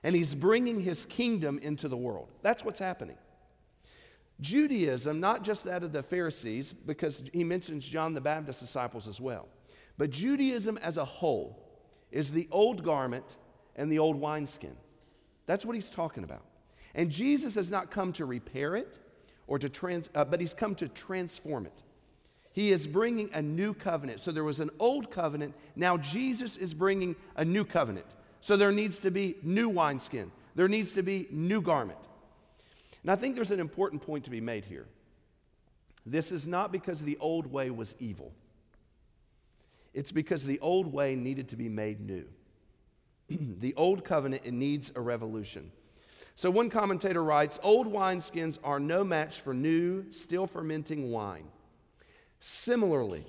and 0.03 0.15
he's 0.15 0.35
bringing 0.35 0.81
his 0.81 1.07
kingdom 1.07 1.59
into 1.63 1.89
the 1.89 1.97
world. 1.97 2.29
That's 2.43 2.63
what's 2.63 2.79
happening. 2.79 3.17
Judaism, 4.41 5.21
not 5.21 5.45
just 5.45 5.65
that 5.65 5.83
of 5.83 5.93
the 5.93 6.03
Pharisees, 6.03 6.73
because 6.73 7.23
he 7.33 7.45
mentions 7.45 7.87
John 7.87 8.15
the 8.15 8.21
Baptist's 8.21 8.63
disciples 8.63 9.07
as 9.07 9.21
well, 9.21 9.49
but 9.99 10.11
Judaism 10.11 10.79
as 10.79 10.97
a 10.97 11.05
whole 11.05 11.63
is 12.11 12.33
the 12.33 12.49
old 12.51 12.83
garment 12.83 13.37
and 13.77 13.91
the 13.91 13.99
old 13.99 14.17
wineskin. 14.17 14.77
That's 15.47 15.65
what 15.65 15.75
he's 15.75 15.91
talking 15.91 16.25
about. 16.25 16.45
And 16.95 17.11
Jesus 17.11 17.55
has 17.55 17.71
not 17.71 17.91
come 17.91 18.13
to 18.15 18.25
repair 18.25 18.77
it 18.77 18.97
or 19.47 19.59
to 19.59 19.69
trans, 19.69 20.11
uh, 20.15 20.25
but 20.25 20.41
he's 20.41 20.55
come 20.55 20.75
to 20.77 20.89
transform 20.89 21.67
it. 21.67 21.83
He 22.53 22.73
is 22.73 22.87
bringing 22.87 23.31
a 23.33 23.43
new 23.43 23.75
covenant. 23.75 24.21
So 24.21 24.33
there 24.33 24.45
was 24.45 24.61
an 24.61 24.71
old 24.79 25.11
covenant. 25.11 25.55
Now 25.77 25.97
Jesus 25.99 26.57
is 26.57 26.75
bringing 26.75 27.15
a 27.37 27.45
new 27.45 27.65
covenant. 27.65 28.07
So 28.41 28.57
there 28.57 28.73
needs 28.73 28.99
to 29.01 29.11
be 29.11 29.37
new 29.43 29.69
wineskin. 29.69 30.33
There 30.57 30.69
needs 30.69 30.93
to 30.95 31.03
be 31.03 31.29
new 31.31 31.61
garment. 31.61 31.99
And 33.03 33.11
I 33.11 33.17
think 33.17 33.35
there's 33.35 33.51
an 33.51 33.61
important 33.61 34.03
point 34.03 34.25
to 34.25 34.31
be 34.31 34.41
made 34.41 34.65
here. 34.65 34.87
This 36.05 36.33
is 36.33 36.47
not 36.47 36.73
because 36.73 37.03
the 37.03 37.19
old 37.19 37.47
way 37.47 37.71
was 37.71 37.95
evil, 37.99 38.33
it's 39.93 40.13
because 40.13 40.45
the 40.45 40.61
old 40.61 40.93
way 40.93 41.15
needed 41.15 41.49
to 41.49 41.57
be 41.57 41.69
made 41.69 42.01
new. 42.01 42.27
the 43.29 43.75
old 43.75 44.05
covenant 44.05 44.43
it 44.45 44.53
needs 44.53 44.93
a 44.95 45.01
revolution. 45.01 45.71
So 46.37 46.51
one 46.51 46.71
commentator 46.71 47.23
writes 47.23 47.59
Old 47.63 47.87
wineskins 47.87 48.59
are 48.65 48.81
no 48.81 49.05
match 49.05 49.41
for 49.41 49.53
new, 49.53 50.11
still 50.11 50.47
fermenting 50.47 51.11
wine. 51.11 51.49
Similarly, 52.39 53.27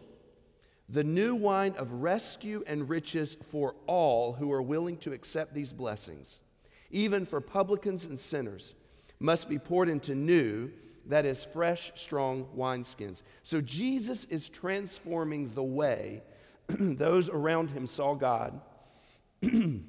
the 0.88 1.04
new 1.04 1.36
wine 1.36 1.74
of 1.78 1.92
rescue 1.92 2.64
and 2.68 2.90
riches 2.90 3.38
for 3.50 3.76
all 3.88 4.34
who 4.34 4.52
are 4.52 4.62
willing 4.62 4.98
to 4.98 5.14
accept 5.14 5.54
these 5.54 5.74
blessings, 5.74 6.42
even 6.90 7.26
for 7.26 7.42
publicans 7.42 8.06
and 8.06 8.20
sinners 8.20 8.76
must 9.22 9.48
be 9.48 9.60
poured 9.60 9.88
into 9.88 10.16
new, 10.16 10.72
that 11.06 11.26
is, 11.26 11.44
fresh, 11.44 11.92
strong 11.96 12.48
wineskins. 12.58 13.22
So 13.44 13.62
Jesus 13.62 14.26
is 14.26 14.50
transforming 14.50 15.54
the 15.54 15.64
way 15.64 16.24
those 16.68 17.30
around 17.30 17.70
him 17.70 17.86
saw 17.86 18.16
God 18.16 18.60
and 19.42 19.86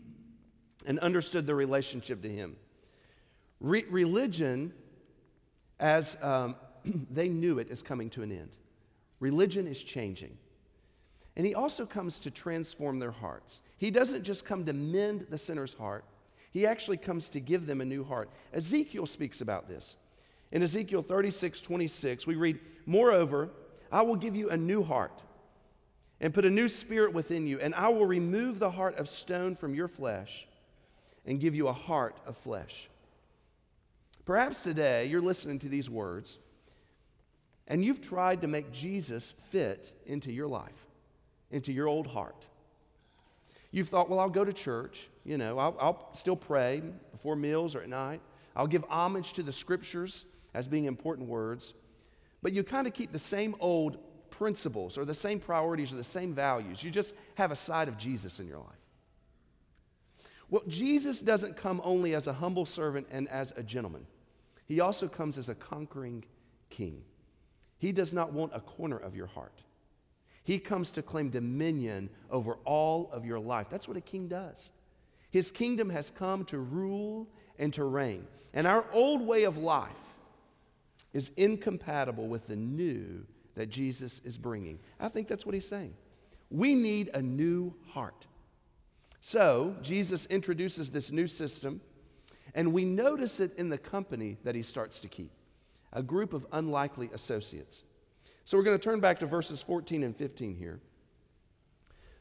understood 1.00 1.46
the 1.46 1.54
relationship 1.54 2.22
to 2.22 2.28
him. 2.28 2.56
Re- 3.60 3.86
religion, 3.88 4.72
as 5.80 6.18
um, 6.22 6.54
they 7.10 7.28
knew 7.28 7.58
it, 7.58 7.70
is 7.70 7.82
coming 7.82 8.10
to 8.10 8.22
an 8.22 8.32
end. 8.32 8.50
Religion 9.18 9.66
is 9.66 9.82
changing. 9.82 10.36
And 11.36 11.46
he 11.46 11.54
also 11.54 11.86
comes 11.86 12.18
to 12.20 12.30
transform 12.30 12.98
their 12.98 13.12
hearts. 13.12 13.62
He 13.78 13.90
doesn't 13.90 14.24
just 14.24 14.44
come 14.44 14.66
to 14.66 14.74
mend 14.74 15.26
the 15.30 15.38
sinner's 15.38 15.72
heart, 15.72 16.04
he 16.52 16.66
actually 16.66 16.98
comes 16.98 17.28
to 17.30 17.40
give 17.40 17.66
them 17.66 17.80
a 17.80 17.84
new 17.84 18.04
heart. 18.04 18.30
Ezekiel 18.52 19.06
speaks 19.06 19.40
about 19.40 19.68
this. 19.68 19.96
In 20.52 20.62
Ezekiel 20.62 21.02
36 21.02 21.60
26, 21.60 22.26
we 22.26 22.36
read, 22.36 22.60
Moreover, 22.86 23.50
I 23.90 24.02
will 24.02 24.16
give 24.16 24.36
you 24.36 24.50
a 24.50 24.56
new 24.56 24.82
heart 24.82 25.22
and 26.20 26.32
put 26.32 26.44
a 26.44 26.50
new 26.50 26.68
spirit 26.68 27.12
within 27.12 27.46
you, 27.46 27.58
and 27.58 27.74
I 27.74 27.88
will 27.88 28.06
remove 28.06 28.58
the 28.58 28.70
heart 28.70 28.96
of 28.96 29.08
stone 29.08 29.56
from 29.56 29.74
your 29.74 29.88
flesh 29.88 30.46
and 31.26 31.40
give 31.40 31.54
you 31.54 31.68
a 31.68 31.72
heart 31.72 32.16
of 32.26 32.36
flesh. 32.36 32.88
Perhaps 34.24 34.62
today 34.62 35.06
you're 35.06 35.20
listening 35.20 35.58
to 35.60 35.68
these 35.68 35.90
words 35.90 36.38
and 37.66 37.84
you've 37.84 38.00
tried 38.00 38.42
to 38.42 38.46
make 38.46 38.72
Jesus 38.72 39.34
fit 39.50 39.92
into 40.06 40.32
your 40.32 40.48
life, 40.48 40.86
into 41.50 41.72
your 41.72 41.88
old 41.88 42.06
heart. 42.06 42.46
You've 43.70 43.88
thought, 43.88 44.10
well, 44.10 44.20
I'll 44.20 44.28
go 44.28 44.44
to 44.44 44.52
church. 44.52 45.08
You 45.24 45.38
know, 45.38 45.58
I'll, 45.58 45.76
I'll 45.80 46.08
still 46.14 46.36
pray 46.36 46.82
before 47.12 47.36
meals 47.36 47.74
or 47.74 47.82
at 47.82 47.88
night. 47.88 48.20
I'll 48.56 48.66
give 48.66 48.84
homage 48.88 49.34
to 49.34 49.42
the 49.42 49.52
scriptures 49.52 50.24
as 50.54 50.66
being 50.66 50.84
important 50.84 51.28
words. 51.28 51.72
But 52.42 52.52
you 52.52 52.64
kind 52.64 52.86
of 52.86 52.92
keep 52.92 53.12
the 53.12 53.18
same 53.18 53.54
old 53.60 53.98
principles 54.30 54.98
or 54.98 55.04
the 55.04 55.14
same 55.14 55.38
priorities 55.38 55.92
or 55.92 55.96
the 55.96 56.04
same 56.04 56.34
values. 56.34 56.82
You 56.82 56.90
just 56.90 57.14
have 57.36 57.52
a 57.52 57.56
side 57.56 57.88
of 57.88 57.96
Jesus 57.96 58.40
in 58.40 58.48
your 58.48 58.58
life. 58.58 58.66
Well, 60.50 60.62
Jesus 60.68 61.22
doesn't 61.22 61.56
come 61.56 61.80
only 61.84 62.14
as 62.14 62.26
a 62.26 62.32
humble 62.32 62.66
servant 62.66 63.06
and 63.10 63.28
as 63.28 63.52
a 63.56 63.62
gentleman, 63.62 64.06
he 64.66 64.80
also 64.80 65.08
comes 65.08 65.38
as 65.38 65.48
a 65.48 65.54
conquering 65.54 66.24
king. 66.68 67.02
He 67.78 67.92
does 67.92 68.12
not 68.12 68.32
want 68.32 68.52
a 68.54 68.60
corner 68.60 68.96
of 68.98 69.16
your 69.16 69.26
heart. 69.26 69.62
He 70.44 70.58
comes 70.58 70.90
to 70.92 71.02
claim 71.02 71.30
dominion 71.30 72.10
over 72.30 72.54
all 72.64 73.10
of 73.12 73.24
your 73.24 73.38
life. 73.38 73.68
That's 73.70 73.88
what 73.88 73.96
a 73.96 74.00
king 74.00 74.28
does. 74.28 74.70
His 75.32 75.50
kingdom 75.50 75.90
has 75.90 76.10
come 76.10 76.44
to 76.46 76.58
rule 76.58 77.26
and 77.58 77.74
to 77.74 77.82
reign. 77.84 78.26
And 78.54 78.66
our 78.66 78.84
old 78.92 79.26
way 79.26 79.44
of 79.44 79.58
life 79.58 79.90
is 81.12 81.30
incompatible 81.36 82.28
with 82.28 82.46
the 82.46 82.56
new 82.56 83.26
that 83.54 83.70
Jesus 83.70 84.20
is 84.24 84.38
bringing. 84.38 84.78
I 85.00 85.08
think 85.08 85.28
that's 85.28 85.44
what 85.44 85.54
he's 85.54 85.66
saying. 85.66 85.94
We 86.50 86.74
need 86.74 87.10
a 87.14 87.22
new 87.22 87.74
heart. 87.88 88.26
So, 89.20 89.74
Jesus 89.82 90.26
introduces 90.26 90.90
this 90.90 91.10
new 91.10 91.26
system, 91.26 91.80
and 92.54 92.72
we 92.72 92.84
notice 92.84 93.40
it 93.40 93.52
in 93.56 93.68
the 93.68 93.78
company 93.78 94.36
that 94.44 94.54
he 94.54 94.62
starts 94.62 95.00
to 95.00 95.08
keep 95.08 95.30
a 95.92 96.02
group 96.02 96.32
of 96.32 96.46
unlikely 96.52 97.10
associates. 97.14 97.82
So 98.44 98.56
we're 98.56 98.64
going 98.64 98.78
to 98.78 98.82
turn 98.82 99.00
back 99.00 99.18
to 99.20 99.26
verses 99.26 99.62
14 99.62 100.02
and 100.02 100.16
15 100.16 100.56
here. 100.56 100.80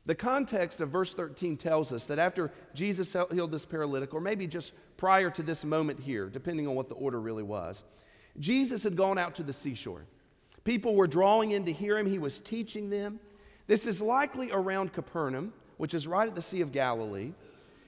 The 0.05 0.15
context 0.15 0.81
of 0.81 0.89
verse 0.89 1.13
13 1.13 1.57
tells 1.57 1.93
us 1.93 2.05
that 2.07 2.17
after 2.17 2.51
Jesus 2.73 3.15
healed 3.31 3.51
this 3.51 3.65
paralytic, 3.65 4.13
or 4.13 4.21
maybe 4.21 4.47
just 4.47 4.73
prior 4.97 5.29
to 5.29 5.43
this 5.43 5.63
moment 5.63 5.99
here, 5.99 6.27
depending 6.27 6.67
on 6.67 6.75
what 6.75 6.89
the 6.89 6.95
order 6.95 7.19
really 7.19 7.43
was, 7.43 7.83
Jesus 8.39 8.83
had 8.83 8.95
gone 8.95 9.17
out 9.17 9.35
to 9.35 9.43
the 9.43 9.53
seashore. 9.53 10.05
People 10.63 10.95
were 10.95 11.07
drawing 11.07 11.51
in 11.51 11.65
to 11.65 11.71
hear 11.71 11.97
him, 11.97 12.05
he 12.05 12.19
was 12.19 12.39
teaching 12.39 12.89
them. 12.89 13.19
This 13.67 13.85
is 13.85 14.01
likely 14.01 14.51
around 14.51 14.93
Capernaum, 14.93 15.53
which 15.77 15.93
is 15.93 16.07
right 16.07 16.27
at 16.27 16.35
the 16.35 16.41
Sea 16.41 16.61
of 16.61 16.71
Galilee. 16.71 17.33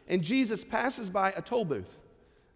And 0.07 0.23
Jesus 0.23 0.63
passes 0.63 1.09
by 1.09 1.31
a 1.31 1.41
toll 1.41 1.65
booth, 1.65 1.97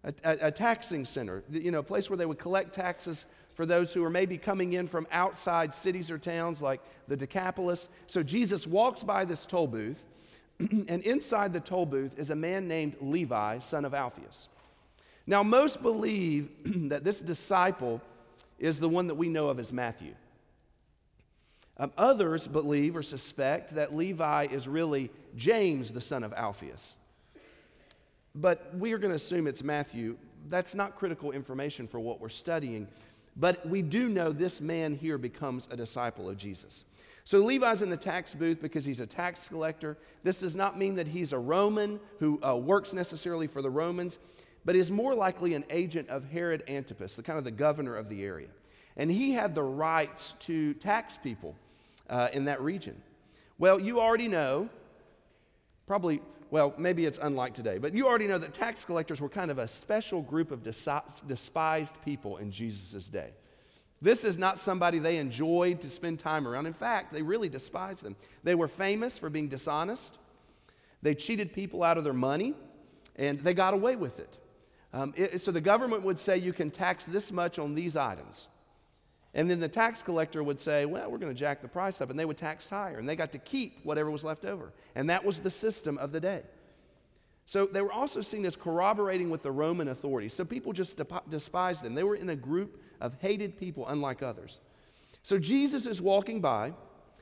a, 0.04 0.12
a, 0.24 0.38
a 0.48 0.50
taxing 0.50 1.04
center, 1.04 1.42
you 1.50 1.70
know, 1.70 1.80
a 1.80 1.84
place 1.84 2.10
where 2.10 2.16
they 2.16 2.26
would 2.26 2.38
collect 2.38 2.74
taxes 2.74 3.26
for 3.58 3.66
those 3.66 3.92
who 3.92 4.04
are 4.04 4.10
maybe 4.10 4.38
coming 4.38 4.74
in 4.74 4.86
from 4.86 5.04
outside 5.10 5.74
cities 5.74 6.12
or 6.12 6.16
towns 6.16 6.62
like 6.62 6.80
the 7.08 7.16
Decapolis. 7.16 7.88
So 8.06 8.22
Jesus 8.22 8.68
walks 8.68 9.02
by 9.02 9.24
this 9.24 9.46
toll 9.46 9.66
booth, 9.66 10.00
and 10.60 11.02
inside 11.02 11.52
the 11.52 11.58
toll 11.58 11.84
booth 11.84 12.16
is 12.20 12.30
a 12.30 12.36
man 12.36 12.68
named 12.68 12.94
Levi, 13.00 13.58
son 13.58 13.84
of 13.84 13.94
Alphaeus. 13.94 14.48
Now, 15.26 15.42
most 15.42 15.82
believe 15.82 16.50
that 16.88 17.02
this 17.02 17.20
disciple 17.20 18.00
is 18.60 18.78
the 18.78 18.88
one 18.88 19.08
that 19.08 19.16
we 19.16 19.28
know 19.28 19.48
of 19.48 19.58
as 19.58 19.72
Matthew. 19.72 20.14
Um, 21.78 21.92
others 21.98 22.46
believe 22.46 22.94
or 22.94 23.02
suspect 23.02 23.74
that 23.74 23.92
Levi 23.92 24.46
is 24.52 24.68
really 24.68 25.10
James, 25.34 25.90
the 25.90 26.00
son 26.00 26.22
of 26.22 26.32
Alphaeus. 26.32 26.96
But 28.36 28.70
we 28.76 28.92
are 28.92 28.98
going 28.98 29.10
to 29.10 29.16
assume 29.16 29.48
it's 29.48 29.64
Matthew. 29.64 30.16
That's 30.48 30.76
not 30.76 30.94
critical 30.94 31.32
information 31.32 31.88
for 31.88 31.98
what 31.98 32.20
we're 32.20 32.28
studying. 32.28 32.86
But 33.38 33.66
we 33.68 33.82
do 33.82 34.08
know 34.08 34.32
this 34.32 34.60
man 34.60 34.94
here 34.94 35.16
becomes 35.16 35.68
a 35.70 35.76
disciple 35.76 36.28
of 36.28 36.36
Jesus. 36.36 36.84
So 37.24 37.38
Levi's 37.38 37.82
in 37.82 37.90
the 37.90 37.96
tax 37.96 38.34
booth 38.34 38.60
because 38.60 38.84
he's 38.84 39.00
a 39.00 39.06
tax 39.06 39.48
collector. 39.48 39.96
This 40.24 40.40
does 40.40 40.56
not 40.56 40.78
mean 40.78 40.96
that 40.96 41.06
he's 41.06 41.32
a 41.32 41.38
Roman 41.38 42.00
who 42.18 42.42
uh, 42.42 42.56
works 42.56 42.92
necessarily 42.92 43.46
for 43.46 43.62
the 43.62 43.70
Romans, 43.70 44.18
but 44.64 44.74
is 44.74 44.90
more 44.90 45.14
likely 45.14 45.54
an 45.54 45.64
agent 45.70 46.08
of 46.08 46.24
Herod 46.24 46.64
Antipas, 46.68 47.16
the 47.16 47.22
kind 47.22 47.38
of 47.38 47.44
the 47.44 47.50
governor 47.50 47.94
of 47.96 48.08
the 48.08 48.24
area. 48.24 48.48
And 48.96 49.10
he 49.10 49.32
had 49.32 49.54
the 49.54 49.62
rights 49.62 50.34
to 50.40 50.74
tax 50.74 51.16
people 51.16 51.54
uh, 52.10 52.28
in 52.32 52.46
that 52.46 52.60
region. 52.60 53.00
Well, 53.58 53.78
you 53.78 54.00
already 54.00 54.28
know, 54.28 54.68
probably 55.86 56.20
well, 56.50 56.74
maybe 56.78 57.04
it's 57.04 57.18
unlike 57.20 57.54
today, 57.54 57.78
but 57.78 57.94
you 57.94 58.06
already 58.06 58.26
know 58.26 58.38
that 58.38 58.54
tax 58.54 58.84
collectors 58.84 59.20
were 59.20 59.28
kind 59.28 59.50
of 59.50 59.58
a 59.58 59.68
special 59.68 60.22
group 60.22 60.50
of 60.50 60.62
despised 60.62 61.94
people 62.04 62.38
in 62.38 62.50
Jesus' 62.50 63.08
day. 63.08 63.32
This 64.00 64.24
is 64.24 64.38
not 64.38 64.58
somebody 64.58 64.98
they 64.98 65.18
enjoyed 65.18 65.80
to 65.80 65.90
spend 65.90 66.20
time 66.20 66.46
around. 66.46 66.66
In 66.66 66.72
fact, 66.72 67.12
they 67.12 67.22
really 67.22 67.48
despised 67.48 68.04
them. 68.04 68.16
They 68.44 68.54
were 68.54 68.68
famous 68.68 69.18
for 69.18 69.28
being 69.28 69.48
dishonest, 69.48 70.18
they 71.02 71.14
cheated 71.14 71.52
people 71.52 71.84
out 71.84 71.98
of 71.98 72.04
their 72.04 72.12
money, 72.12 72.54
and 73.16 73.38
they 73.40 73.54
got 73.54 73.74
away 73.74 73.96
with 73.96 74.18
it. 74.18 74.36
Um, 74.92 75.12
it 75.16 75.40
so 75.40 75.52
the 75.52 75.60
government 75.60 76.02
would 76.02 76.18
say 76.18 76.38
you 76.38 76.52
can 76.52 76.70
tax 76.70 77.04
this 77.04 77.30
much 77.30 77.58
on 77.58 77.74
these 77.74 77.96
items. 77.96 78.48
And 79.38 79.48
then 79.48 79.60
the 79.60 79.68
tax 79.68 80.02
collector 80.02 80.42
would 80.42 80.58
say, 80.58 80.84
Well, 80.84 81.08
we're 81.08 81.18
going 81.18 81.32
to 81.32 81.38
jack 81.38 81.62
the 81.62 81.68
price 81.68 82.00
up. 82.00 82.10
And 82.10 82.18
they 82.18 82.24
would 82.24 82.36
tax 82.36 82.68
higher. 82.68 82.98
And 82.98 83.08
they 83.08 83.14
got 83.14 83.30
to 83.32 83.38
keep 83.38 83.78
whatever 83.84 84.10
was 84.10 84.24
left 84.24 84.44
over. 84.44 84.72
And 84.96 85.08
that 85.10 85.24
was 85.24 85.38
the 85.38 85.50
system 85.50 85.96
of 85.98 86.10
the 86.10 86.18
day. 86.18 86.42
So 87.46 87.64
they 87.64 87.80
were 87.80 87.92
also 87.92 88.20
seen 88.20 88.44
as 88.44 88.56
corroborating 88.56 89.30
with 89.30 89.44
the 89.44 89.52
Roman 89.52 89.86
authorities. 89.86 90.34
So 90.34 90.44
people 90.44 90.72
just 90.72 91.00
despised 91.30 91.84
them. 91.84 91.94
They 91.94 92.02
were 92.02 92.16
in 92.16 92.30
a 92.30 92.34
group 92.34 92.82
of 93.00 93.14
hated 93.20 93.56
people, 93.56 93.86
unlike 93.86 94.24
others. 94.24 94.58
So 95.22 95.38
Jesus 95.38 95.86
is 95.86 96.02
walking 96.02 96.40
by. 96.40 96.72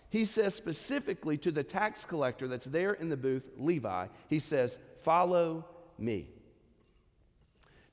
He 0.09 0.25
says 0.25 0.55
specifically 0.55 1.37
to 1.37 1.53
the 1.53 1.63
tax 1.63 2.07
collector 2.07 2.49
that's 2.49 2.65
there 2.65 2.95
in 2.95 3.11
the 3.11 3.17
booth, 3.19 3.45
Levi, 3.59 4.07
he 4.29 4.39
says, 4.39 4.79
Follow 5.03 5.67
me. 5.99 6.29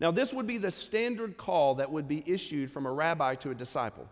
Now, 0.03 0.11
this 0.11 0.33
would 0.33 0.45
be 0.45 0.57
the 0.57 0.69
standard 0.69 1.37
call 1.37 1.75
that 1.75 1.89
would 1.89 2.09
be 2.09 2.29
issued 2.29 2.69
from 2.69 2.85
a 2.85 2.91
rabbi 2.91 3.35
to 3.35 3.51
a 3.51 3.55
disciple. 3.55 4.05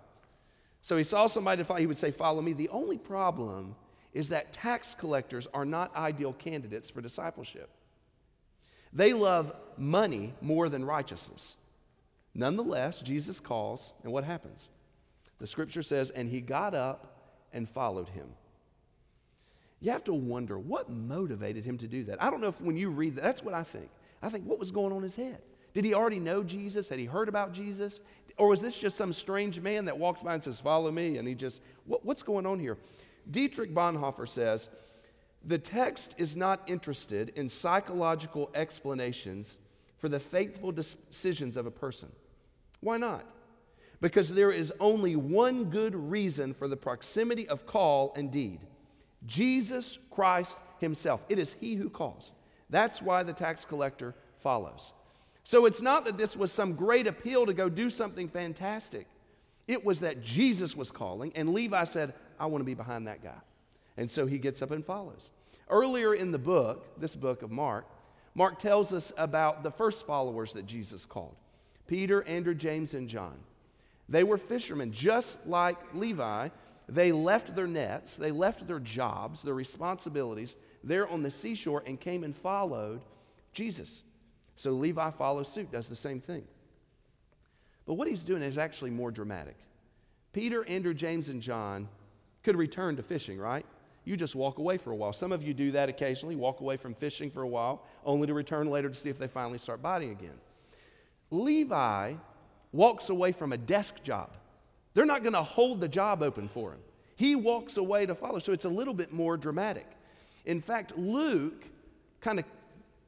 So 0.82 0.96
he 0.96 1.04
saw 1.04 1.28
somebody 1.28 1.66
he 1.78 1.86
would 1.86 1.98
say, 1.98 2.12
Follow 2.12 2.42
me. 2.42 2.54
The 2.54 2.70
only 2.70 2.98
problem 2.98 3.76
is 4.14 4.30
that 4.30 4.54
tax 4.54 4.96
collectors 4.96 5.50
are 5.54 5.66
not 5.66 5.94
ideal 5.94 6.32
candidates 6.32 6.90
for 6.90 7.02
discipleship. 7.02 7.70
They 8.94 9.12
love 9.12 9.54
money 9.78 10.34
more 10.40 10.70
than 10.70 10.86
righteousness. 10.86 11.58
Nonetheless, 12.34 13.02
Jesus 13.02 13.42
calls, 13.42 13.92
and 14.04 14.14
what 14.14 14.24
happens? 14.24 14.70
The 15.40 15.48
scripture 15.48 15.84
says, 15.84 16.10
And 16.10 16.30
he 16.30 16.40
got 16.40 16.74
up 16.74 17.36
and 17.52 17.68
followed 17.68 18.08
him. 18.08 18.30
You 19.82 19.92
have 19.92 20.06
to 20.06 20.14
wonder 20.14 20.58
what 20.58 20.90
motivated 20.90 21.66
him 21.66 21.78
to 21.80 21.88
do 21.88 22.06
that. 22.06 22.24
I 22.24 22.32
don't 22.32 22.40
know 22.40 22.48
if 22.48 22.62
when 22.62 22.78
you 22.78 22.92
read 22.92 23.18
that, 23.18 23.24
that's 23.24 23.44
what 23.44 23.54
I 23.54 23.64
think. 23.64 23.90
I 24.24 24.30
think, 24.30 24.46
what 24.46 24.58
was 24.58 24.72
going 24.72 24.94
on 24.94 25.00
in 25.00 25.04
his 25.04 25.18
head? 25.18 25.42
Did 25.74 25.86
he 25.86 25.94
already 25.94 26.20
know 26.20 26.44
Jesus? 26.44 26.90
Had 26.90 27.00
he 27.00 27.06
heard 27.06 27.30
about 27.30 27.54
Jesus? 27.54 28.02
Or 28.38 28.48
was 28.48 28.62
this 28.62 28.78
just 28.78 28.98
some 28.98 29.14
strange 29.14 29.60
man 29.60 29.86
that 29.86 29.98
walks 29.98 30.24
by 30.24 30.34
and 30.34 30.44
says, 30.44 30.60
Follow 30.60 30.92
me? 30.92 31.18
And 31.18 31.28
he 31.28 31.36
just, 31.36 31.62
what, 31.86 32.06
what's 32.06 32.24
going 32.24 32.46
on 32.46 32.60
here? 32.60 32.78
Dietrich 33.30 33.74
Bonhoeffer 33.74 34.28
says, 34.28 34.70
The 35.46 35.58
text 35.58 36.16
is 36.18 36.36
not 36.36 36.62
interested 36.68 37.30
in 37.36 37.50
psychological 37.50 38.50
explanations 38.56 39.58
for 39.98 40.10
the 40.10 40.20
faithful 40.20 40.72
decisions 40.72 41.58
of 41.58 41.66
a 41.66 41.72
person. 41.72 42.12
Why 42.80 42.98
not? 42.98 43.26
Because 44.02 44.34
there 44.34 44.52
is 44.52 44.74
only 44.80 45.16
one 45.16 45.66
good 45.66 45.94
reason 45.96 46.56
for 46.56 46.68
the 46.68 46.78
proximity 46.78 47.48
of 47.48 47.68
call 47.68 48.14
and 48.16 48.32
deed 48.32 48.60
Jesus 49.28 50.00
Christ 50.10 50.58
Himself. 50.80 51.22
It 51.30 51.38
is 51.38 51.56
He 51.60 51.76
who 51.76 51.90
calls. 51.90 52.32
That's 52.72 53.02
why 53.02 53.22
the 53.22 53.34
tax 53.34 53.66
collector 53.66 54.16
follows. 54.40 54.94
So 55.44 55.66
it's 55.66 55.82
not 55.82 56.06
that 56.06 56.18
this 56.18 56.36
was 56.36 56.52
some 56.52 56.74
great 56.74 57.08
appeal 57.08 57.46
to 57.46 57.54
go 57.54 57.68
do 57.70 57.90
something 57.90 58.28
fantastic. 58.28 59.08
It 59.68 59.86
was 59.86 60.02
that 60.02 60.22
Jesus 60.22 60.76
was 60.76 60.92
calling, 60.92 61.32
and 61.36 61.54
Levi 61.54 61.84
said, 61.86 62.14
I 62.40 62.46
want 62.48 62.62
to 62.62 62.66
be 62.66 62.74
behind 62.74 63.08
that 63.08 63.24
guy. 63.24 63.40
And 63.98 64.10
so 64.10 64.26
he 64.26 64.38
gets 64.38 64.62
up 64.62 64.72
and 64.72 64.86
follows. 64.86 65.32
Earlier 65.70 66.14
in 66.14 66.32
the 66.32 66.40
book, 66.40 67.00
this 67.00 67.16
book 67.16 67.42
of 67.42 67.52
Mark, 67.52 67.86
Mark 68.36 68.60
tells 68.60 68.94
us 68.94 69.12
about 69.18 69.64
the 69.64 69.72
first 69.72 70.06
followers 70.06 70.54
that 70.54 70.66
Jesus 70.66 71.06
called 71.06 71.36
Peter, 71.88 72.24
Andrew, 72.24 72.56
James, 72.56 72.94
and 72.94 73.10
John. 73.10 73.38
They 74.08 74.24
were 74.24 74.38
fishermen, 74.38 74.92
just 74.92 75.46
like 75.48 75.78
Levi. 75.94 76.50
They 76.88 77.12
left 77.12 77.56
their 77.56 77.68
nets, 77.68 78.18
they 78.18 78.32
left 78.32 78.68
their 78.68 78.80
jobs, 78.80 79.44
their 79.44 79.54
responsibilities 79.54 80.58
there 80.84 81.08
on 81.08 81.24
the 81.24 81.32
seashore, 81.32 81.84
and 81.86 82.00
came 82.00 82.24
and 82.24 82.36
followed 82.36 83.02
Jesus. 83.54 84.04
So 84.62 84.74
Levi 84.74 85.10
follows 85.10 85.48
suit, 85.48 85.72
does 85.72 85.90
the 85.90 85.96
same 85.96 86.22
thing. 86.22 86.44
But 87.88 87.96
what 87.96 88.08
he's 88.08 88.22
doing 88.22 88.44
is 88.44 88.60
actually 88.60 88.92
more 88.92 89.10
dramatic. 89.10 89.56
Peter, 90.34 90.64
Andrew, 90.68 90.94
James, 90.94 91.30
and 91.30 91.42
John 91.42 91.88
could 92.44 92.56
return 92.56 92.96
to 92.98 93.02
fishing, 93.02 93.40
right? 93.40 93.66
You 94.06 94.16
just 94.16 94.36
walk 94.36 94.60
away 94.60 94.78
for 94.78 94.92
a 94.92 94.96
while. 94.96 95.14
Some 95.14 95.32
of 95.32 95.42
you 95.42 95.56
do 95.56 95.72
that 95.72 95.90
occasionally, 95.90 96.36
walk 96.36 96.60
away 96.60 96.78
from 96.78 96.94
fishing 96.94 97.32
for 97.32 97.42
a 97.42 97.48
while, 97.48 97.82
only 98.06 98.28
to 98.28 98.36
return 98.36 98.70
later 98.70 98.88
to 98.88 98.94
see 98.94 99.10
if 99.10 99.18
they 99.18 99.28
finally 99.28 99.58
start 99.58 99.82
biting 99.82 100.12
again. 100.12 100.40
Levi 101.32 102.14
walks 102.72 103.10
away 103.10 103.32
from 103.32 103.54
a 103.54 103.58
desk 103.58 104.04
job. 104.04 104.30
They're 104.94 105.08
not 105.08 105.24
going 105.24 105.34
to 105.34 105.42
hold 105.42 105.82
the 105.82 105.90
job 105.90 106.22
open 106.22 106.48
for 106.48 106.72
him. 106.72 106.82
He 107.16 107.36
walks 107.36 107.78
away 107.78 108.06
to 108.06 108.14
follow. 108.14 108.38
So 108.38 108.54
it's 108.54 108.66
a 108.66 108.70
little 108.70 108.94
bit 108.94 109.12
more 109.12 109.38
dramatic. 109.38 109.88
In 110.46 110.62
fact, 110.62 110.96
Luke 111.00 111.66
kind 112.20 112.38
of 112.38 112.46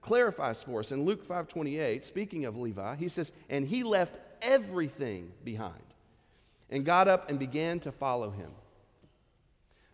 clarifies 0.04 0.62
for 0.62 0.82
us 0.82 0.92
in 0.92 1.06
Luke 1.06 1.24
5:28, 1.24 2.04
speaking 2.04 2.46
of 2.46 2.58
Levi, 2.58 2.96
he 2.96 3.10
says, 3.10 3.32
"And 3.50 3.66
he 3.66 3.84
left 3.84 4.20
everything 4.42 5.34
behind 5.44 5.84
and 6.70 6.86
got 6.86 7.08
up 7.08 7.30
and 7.30 7.40
began 7.40 7.80
to 7.82 7.92
follow 7.92 8.30
him." 8.30 8.52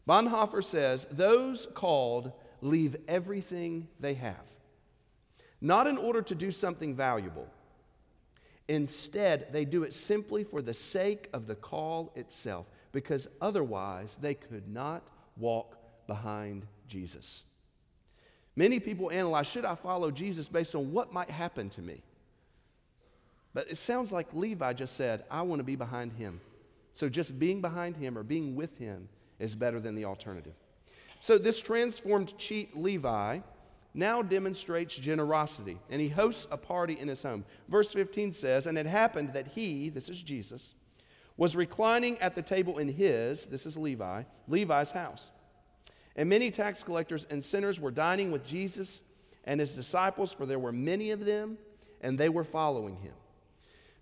Bonhoeffer 0.07 0.63
says, 0.63 1.07
"Those 1.11 1.67
called 1.67 2.31
leave 2.61 2.97
everything 3.07 3.87
they 3.99 4.15
have, 4.15 4.45
not 5.61 5.87
in 5.87 5.97
order 5.97 6.21
to 6.23 6.35
do 6.35 6.51
something 6.51 6.95
valuable. 6.95 7.47
Instead, 8.67 9.53
they 9.53 9.65
do 9.65 9.83
it 9.83 9.93
simply 9.93 10.43
for 10.43 10.61
the 10.61 10.73
sake 10.73 11.29
of 11.33 11.47
the 11.47 11.55
call 11.55 12.11
itself, 12.15 12.67
because 12.91 13.27
otherwise 13.39 14.17
they 14.17 14.33
could 14.33 14.67
not 14.67 15.03
walk 15.37 15.77
behind 16.07 16.67
Jesus." 16.87 17.45
Many 18.59 18.81
people 18.81 19.09
analyze 19.09 19.47
should 19.47 19.63
I 19.63 19.75
follow 19.75 20.11
Jesus 20.11 20.49
based 20.49 20.75
on 20.75 20.91
what 20.91 21.13
might 21.13 21.29
happen 21.29 21.69
to 21.69 21.81
me? 21.81 22.03
But 23.53 23.71
it 23.71 23.77
sounds 23.77 24.11
like 24.11 24.33
Levi 24.33 24.73
just 24.73 24.97
said, 24.97 25.23
I 25.31 25.43
want 25.43 25.61
to 25.61 25.63
be 25.63 25.77
behind 25.77 26.11
him. 26.11 26.41
So 26.91 27.07
just 27.07 27.39
being 27.39 27.61
behind 27.61 27.95
him 27.95 28.17
or 28.17 28.23
being 28.23 28.57
with 28.57 28.77
him 28.77 29.07
is 29.39 29.55
better 29.55 29.79
than 29.79 29.95
the 29.95 30.03
alternative. 30.03 30.55
So 31.21 31.37
this 31.37 31.61
transformed 31.61 32.37
cheat 32.37 32.75
Levi 32.75 33.39
now 33.93 34.21
demonstrates 34.21 34.93
generosity, 34.93 35.77
and 35.89 36.01
he 36.01 36.09
hosts 36.09 36.45
a 36.51 36.57
party 36.57 36.99
in 36.99 37.07
his 37.07 37.23
home. 37.23 37.45
Verse 37.69 37.93
15 37.93 38.33
says, 38.33 38.67
And 38.67 38.77
it 38.77 38.85
happened 38.85 39.31
that 39.31 39.47
he, 39.47 39.87
this 39.87 40.09
is 40.09 40.21
Jesus, 40.21 40.73
was 41.37 41.55
reclining 41.55 42.19
at 42.19 42.35
the 42.35 42.41
table 42.41 42.77
in 42.77 42.89
his, 42.89 43.45
this 43.45 43.65
is 43.65 43.77
Levi, 43.77 44.23
Levi's 44.49 44.91
house. 44.91 45.31
And 46.19 46.27
many 46.27 46.51
tax 46.51 46.83
collectors 46.83 47.25
and 47.29 47.41
sinners 47.41 47.79
were 47.79 47.91
dining 47.91 48.29
with 48.29 48.45
Jesus 48.45 49.01
and 49.45 49.57
his 49.57 49.71
disciples, 49.71 50.33
for 50.33 50.45
there 50.45 50.59
were 50.59 50.73
many 50.73 51.11
of 51.11 51.23
them, 51.23 51.57
and 52.01 52.19
they 52.19 52.27
were 52.27 52.43
following 52.43 52.97
him. 52.97 53.13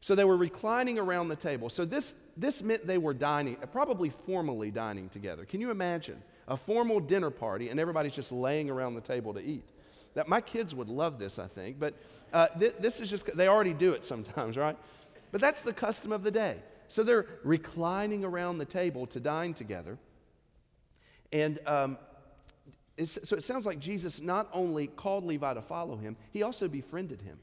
So 0.01 0.15
they 0.15 0.23
were 0.23 0.35
reclining 0.35 0.97
around 0.97 1.27
the 1.27 1.35
table. 1.35 1.69
So 1.69 1.85
this, 1.85 2.15
this 2.35 2.63
meant 2.63 2.87
they 2.87 2.97
were 2.97 3.13
dining, 3.13 3.57
probably 3.71 4.09
formally 4.09 4.71
dining 4.71 5.09
together. 5.09 5.45
Can 5.45 5.61
you 5.61 5.69
imagine 5.69 6.19
a 6.47 6.57
formal 6.57 6.99
dinner 6.99 7.29
party 7.29 7.69
and 7.69 7.79
everybody's 7.79 8.13
just 8.13 8.31
laying 8.31 8.71
around 8.71 8.95
the 8.95 9.01
table 9.01 9.35
to 9.35 9.39
eat? 9.39 9.69
That 10.15 10.27
my 10.27 10.41
kids 10.41 10.73
would 10.73 10.89
love 10.89 11.19
this, 11.19 11.37
I 11.37 11.45
think. 11.45 11.79
But 11.79 11.93
uh, 12.33 12.47
th- 12.47 12.77
this 12.79 12.99
is 12.99 13.11
just 13.11 13.27
they 13.37 13.47
already 13.47 13.73
do 13.73 13.93
it 13.93 14.03
sometimes, 14.03 14.57
right? 14.57 14.75
But 15.31 15.39
that's 15.39 15.61
the 15.61 15.73
custom 15.73 16.11
of 16.11 16.23
the 16.23 16.31
day. 16.31 16.63
So 16.87 17.03
they're 17.03 17.27
reclining 17.43 18.25
around 18.25 18.57
the 18.57 18.65
table 18.65 19.05
to 19.05 19.19
dine 19.19 19.53
together. 19.53 19.99
And 21.31 21.59
um, 21.67 21.97
so 23.05 23.35
it 23.35 23.43
sounds 23.43 23.65
like 23.65 23.79
Jesus 23.79 24.19
not 24.19 24.49
only 24.53 24.87
called 24.87 25.23
Levi 25.23 25.53
to 25.53 25.61
follow 25.61 25.97
him, 25.97 26.17
he 26.31 26.41
also 26.43 26.67
befriended 26.67 27.21
him. 27.21 27.37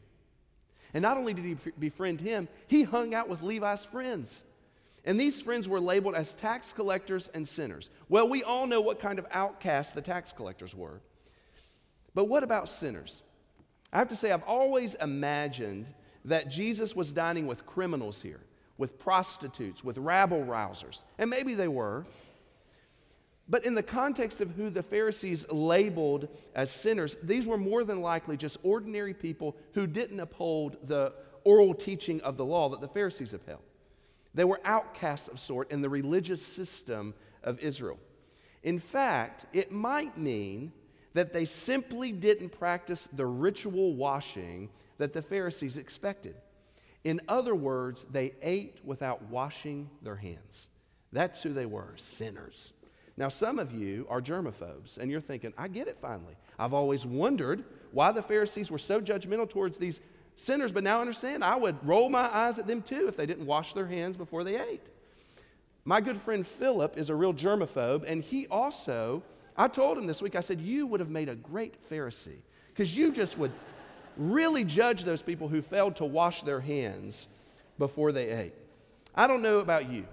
And 0.93 1.03
not 1.03 1.17
only 1.17 1.35
did 1.35 1.45
he 1.45 1.57
befriend 1.79 2.21
him, 2.21 2.49
he 2.67 2.85
hung 2.85 3.15
out 3.15 3.29
with 3.29 3.43
Levi's 3.43 3.85
friends. 3.85 4.43
And 5.05 5.21
these 5.21 5.43
friends 5.43 5.69
were 5.69 5.81
labeled 5.81 6.15
as 6.15 6.33
tax 6.33 6.73
collectors 6.73 7.29
and 7.35 7.47
sinners. 7.47 7.91
Well, 8.09 8.29
we 8.29 8.43
all 8.43 8.67
know 8.67 8.81
what 8.81 9.01
kind 9.01 9.19
of 9.19 9.27
outcasts 9.31 9.93
the 9.93 10.01
tax 10.01 10.33
collectors 10.33 10.75
were. 10.75 11.01
But 12.15 12.25
what 12.25 12.43
about 12.43 12.69
sinners? 12.69 13.23
I 13.93 13.99
have 13.99 14.09
to 14.09 14.17
say, 14.17 14.33
I've 14.33 14.45
always 14.45 14.95
imagined 14.95 15.87
that 16.25 16.49
Jesus 16.49 16.97
was 16.97 17.13
dining 17.13 17.47
with 17.47 17.67
criminals 17.67 18.23
here, 18.23 18.41
with 18.79 18.99
prostitutes, 18.99 19.85
with 19.85 19.99
rabble 19.99 20.43
rousers. 20.45 21.03
And 21.19 21.29
maybe 21.29 21.55
they 21.55 21.69
were. 21.69 22.07
But 23.49 23.67
in 23.67 23.75
the 23.75 23.83
context 23.83 24.41
of 24.41 24.53
who 24.53 24.71
the 24.71 24.83
Pharisees 24.83 25.51
labeled 25.51 26.29
as 26.55 26.71
sinners, 26.71 27.17
these 27.23 27.47
were 27.47 27.59
more 27.59 27.85
than 27.85 28.01
likely 28.01 28.37
just 28.37 28.57
ordinary 28.63 29.13
people 29.13 29.55
who 29.75 29.87
didn't 29.87 30.21
uphold 30.21 30.77
the 30.87 31.13
oral 31.45 31.75
teaching 31.75 32.21
of 32.23 32.37
the 32.39 32.45
law 32.45 32.71
that 32.71 32.81
the 32.81 32.89
Pharisees 32.89 33.35
upheld. 33.35 33.61
They 34.33 34.45
were 34.45 34.61
outcasts 34.65 35.29
of 35.29 35.39
sort 35.39 35.71
in 35.71 35.83
the 35.83 35.91
religious 35.91 36.45
system 36.45 37.15
of 37.43 37.61
Israel. 37.61 37.99
In 38.63 38.79
fact, 38.79 39.45
it 39.53 39.71
might 39.71 40.17
mean 40.17 40.73
that 41.13 41.33
they 41.33 41.45
simply 41.45 42.13
didn't 42.13 42.49
practice 42.49 43.09
the 43.13 43.27
ritual 43.27 43.95
washing 43.95 44.71
that 44.99 45.13
the 45.13 45.23
Pharisees 45.23 45.77
expected. 45.77 46.35
In 47.05 47.21
other 47.29 47.55
words, 47.55 48.07
they 48.11 48.33
ate 48.41 48.79
without 48.85 49.23
washing 49.25 49.91
their 50.03 50.17
hands. 50.17 50.69
That's 51.13 51.43
who 51.43 51.53
they 51.53 51.67
were 51.67 51.93
sinners. 51.97 52.73
Now, 53.17 53.29
some 53.29 53.59
of 53.59 53.73
you 53.73 54.07
are 54.11 54.21
germaphobes, 54.21 54.99
and 54.99 55.11
you're 55.11 55.21
thinking, 55.21 55.53
I 55.57 55.69
get 55.69 55.87
it 55.87 55.99
finally. 56.01 56.35
I've 56.59 56.75
always 56.75 57.07
wondered 57.07 57.65
why 57.93 58.11
the 58.11 58.23
Pharisees 58.23 58.71
were 58.71 58.79
so 58.79 59.01
judgmental 59.01 59.49
towards 59.49 59.79
these 59.79 60.01
sinners, 60.37 60.73
but 60.73 60.83
now 60.83 60.99
I 60.99 61.01
understand. 61.01 61.45
I 61.45 61.57
would 61.57 61.77
roll 61.87 62.09
my 62.09 62.29
eyes 62.35 62.59
at 62.59 62.67
them 62.67 62.83
too 62.83 63.07
if 63.07 63.17
they 63.17 63.27
didn't 63.27 63.47
wash 63.47 63.73
their 63.73 63.87
hands 63.87 64.17
before 64.17 64.43
they 64.43 64.61
ate. 64.61 64.83
My 65.85 66.01
good 66.01 66.19
friend 66.19 66.47
Philip 66.47 66.99
is 66.99 67.09
a 67.11 67.15
real 67.15 67.35
germaphobe, 67.35 68.05
and 68.07 68.23
he 68.23 68.47
also, 68.49 69.23
I 69.57 69.69
told 69.69 69.97
him 69.99 70.07
this 70.07 70.23
week, 70.23 70.35
I 70.35 70.41
said, 70.41 70.61
You 70.61 70.87
would 70.87 71.01
have 71.01 71.11
made 71.11 71.29
a 71.29 71.37
great 71.37 71.89
Pharisee 71.89 72.41
because 72.69 72.97
you 72.97 73.13
just 73.13 73.39
would 73.39 73.53
really 74.17 74.65
judge 74.65 75.05
those 75.05 75.23
people 75.23 75.49
who 75.49 75.63
failed 75.63 75.97
to 75.97 76.05
wash 76.05 76.43
their 76.43 76.61
hands 76.61 77.27
before 77.79 78.13
they 78.13 78.31
ate. 78.31 78.55
I 79.15 79.27
don't 79.27 79.43
know 79.43 79.59
about 79.59 79.91
you, 79.91 80.07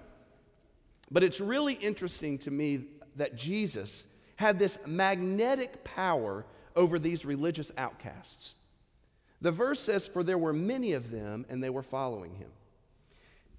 but 1.12 1.22
it's 1.22 1.40
really 1.40 1.74
interesting 1.74 2.38
to 2.38 2.50
me 2.50 2.86
that 3.16 3.36
Jesus 3.36 4.04
had 4.36 4.58
this 4.58 4.78
magnetic 4.86 5.84
power 5.84 6.46
over 6.74 6.98
these 6.98 7.24
religious 7.24 7.70
outcasts. 7.76 8.54
The 9.42 9.52
verse 9.52 9.78
says, 9.78 10.06
For 10.06 10.24
there 10.24 10.38
were 10.38 10.54
many 10.54 10.94
of 10.94 11.10
them, 11.10 11.44
and 11.48 11.62
they 11.62 11.70
were 11.70 11.82
following 11.82 12.34
him. 12.34 12.50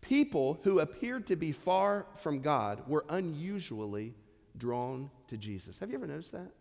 People 0.01 0.59
who 0.63 0.79
appeared 0.79 1.27
to 1.27 1.35
be 1.35 1.51
far 1.51 2.07
from 2.21 2.41
God 2.41 2.81
were 2.87 3.05
unusually 3.07 4.15
drawn 4.57 5.09
to 5.27 5.37
Jesus. 5.37 5.79
Have 5.79 5.89
you 5.89 5.95
ever 5.95 6.07
noticed 6.07 6.31
that? 6.31 6.51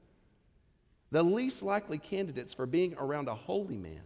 The 1.11 1.23
least 1.23 1.63
likely 1.63 1.99
candidates 1.99 2.53
for 2.53 2.67
being 2.67 2.95
around 2.99 3.29
a 3.29 3.35
holy 3.35 3.77
man 3.77 4.03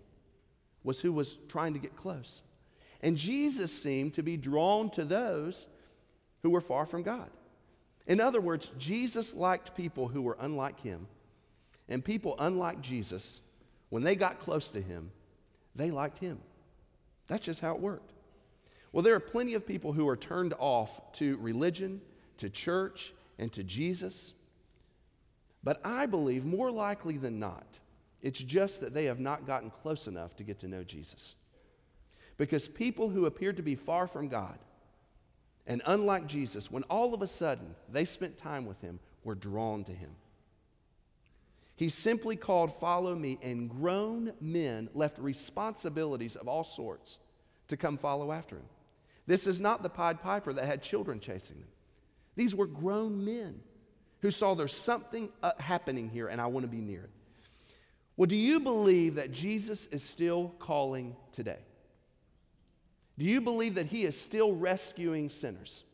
was 0.84 1.00
who 1.00 1.12
was 1.12 1.36
trying 1.48 1.74
to 1.74 1.78
get 1.78 1.96
close. 1.96 2.42
And 3.02 3.16
Jesus 3.16 3.72
seemed 3.72 4.14
to 4.14 4.22
be 4.22 4.36
drawn 4.36 4.90
to 4.90 5.04
those 5.04 5.66
who 6.42 6.50
were 6.50 6.60
far 6.60 6.86
from 6.86 7.02
God. 7.02 7.30
In 8.06 8.20
other 8.20 8.40
words, 8.40 8.70
Jesus 8.78 9.34
liked 9.34 9.74
people 9.74 10.08
who 10.08 10.22
were 10.22 10.36
unlike 10.40 10.80
him. 10.80 11.08
And 11.88 12.04
people 12.04 12.36
unlike 12.38 12.80
Jesus, 12.80 13.42
when 13.90 14.02
they 14.02 14.16
got 14.16 14.40
close 14.40 14.70
to 14.72 14.80
him, 14.80 15.10
they 15.74 15.90
liked 15.90 16.18
him. 16.18 16.38
That's 17.28 17.44
just 17.44 17.60
how 17.60 17.74
it 17.74 17.80
worked. 17.80 18.12
Well, 18.92 19.02
there 19.02 19.14
are 19.14 19.20
plenty 19.20 19.54
of 19.54 19.66
people 19.66 19.92
who 19.92 20.08
are 20.08 20.16
turned 20.16 20.54
off 20.58 21.12
to 21.14 21.36
religion, 21.38 22.00
to 22.38 22.48
church, 22.48 23.12
and 23.38 23.52
to 23.52 23.62
Jesus. 23.62 24.32
But 25.62 25.80
I 25.84 26.06
believe 26.06 26.44
more 26.44 26.70
likely 26.70 27.16
than 27.16 27.38
not, 27.38 27.66
it's 28.22 28.38
just 28.38 28.80
that 28.80 28.94
they 28.94 29.04
have 29.06 29.20
not 29.20 29.46
gotten 29.46 29.70
close 29.70 30.06
enough 30.06 30.36
to 30.36 30.44
get 30.44 30.60
to 30.60 30.68
know 30.68 30.82
Jesus. 30.82 31.34
Because 32.38 32.68
people 32.68 33.08
who 33.08 33.26
appeared 33.26 33.56
to 33.56 33.62
be 33.62 33.74
far 33.74 34.06
from 34.06 34.28
God 34.28 34.58
and 35.66 35.82
unlike 35.86 36.26
Jesus, 36.26 36.70
when 36.70 36.84
all 36.84 37.12
of 37.14 37.22
a 37.22 37.26
sudden 37.26 37.74
they 37.90 38.04
spent 38.04 38.38
time 38.38 38.66
with 38.66 38.80
him, 38.80 39.00
were 39.24 39.34
drawn 39.34 39.82
to 39.84 39.92
him. 39.92 40.10
He 41.74 41.88
simply 41.88 42.36
called, 42.36 42.78
Follow 42.78 43.14
me, 43.14 43.38
and 43.42 43.68
grown 43.68 44.32
men 44.40 44.88
left 44.94 45.18
responsibilities 45.18 46.36
of 46.36 46.48
all 46.48 46.64
sorts 46.64 47.18
to 47.68 47.76
come 47.76 47.98
follow 47.98 48.32
after 48.32 48.56
him. 48.56 48.64
This 49.26 49.46
is 49.46 49.60
not 49.60 49.82
the 49.82 49.90
Pied 49.90 50.22
Piper 50.22 50.52
that 50.52 50.64
had 50.64 50.82
children 50.82 51.20
chasing 51.20 51.58
them. 51.58 51.68
These 52.36 52.54
were 52.54 52.66
grown 52.66 53.24
men 53.24 53.60
who 54.20 54.30
saw 54.30 54.54
there's 54.54 54.74
something 54.74 55.28
uh, 55.42 55.52
happening 55.58 56.08
here 56.08 56.28
and 56.28 56.40
I 56.40 56.46
want 56.46 56.64
to 56.64 56.68
be 56.68 56.80
near 56.80 57.02
it. 57.02 57.10
Well, 58.16 58.26
do 58.26 58.36
you 58.36 58.60
believe 58.60 59.16
that 59.16 59.32
Jesus 59.32 59.86
is 59.86 60.02
still 60.02 60.54
calling 60.58 61.16
today? 61.32 61.58
Do 63.18 63.24
you 63.24 63.40
believe 63.40 63.76
that 63.76 63.86
he 63.86 64.04
is 64.04 64.20
still 64.20 64.52
rescuing 64.54 65.28
sinners? 65.28 65.84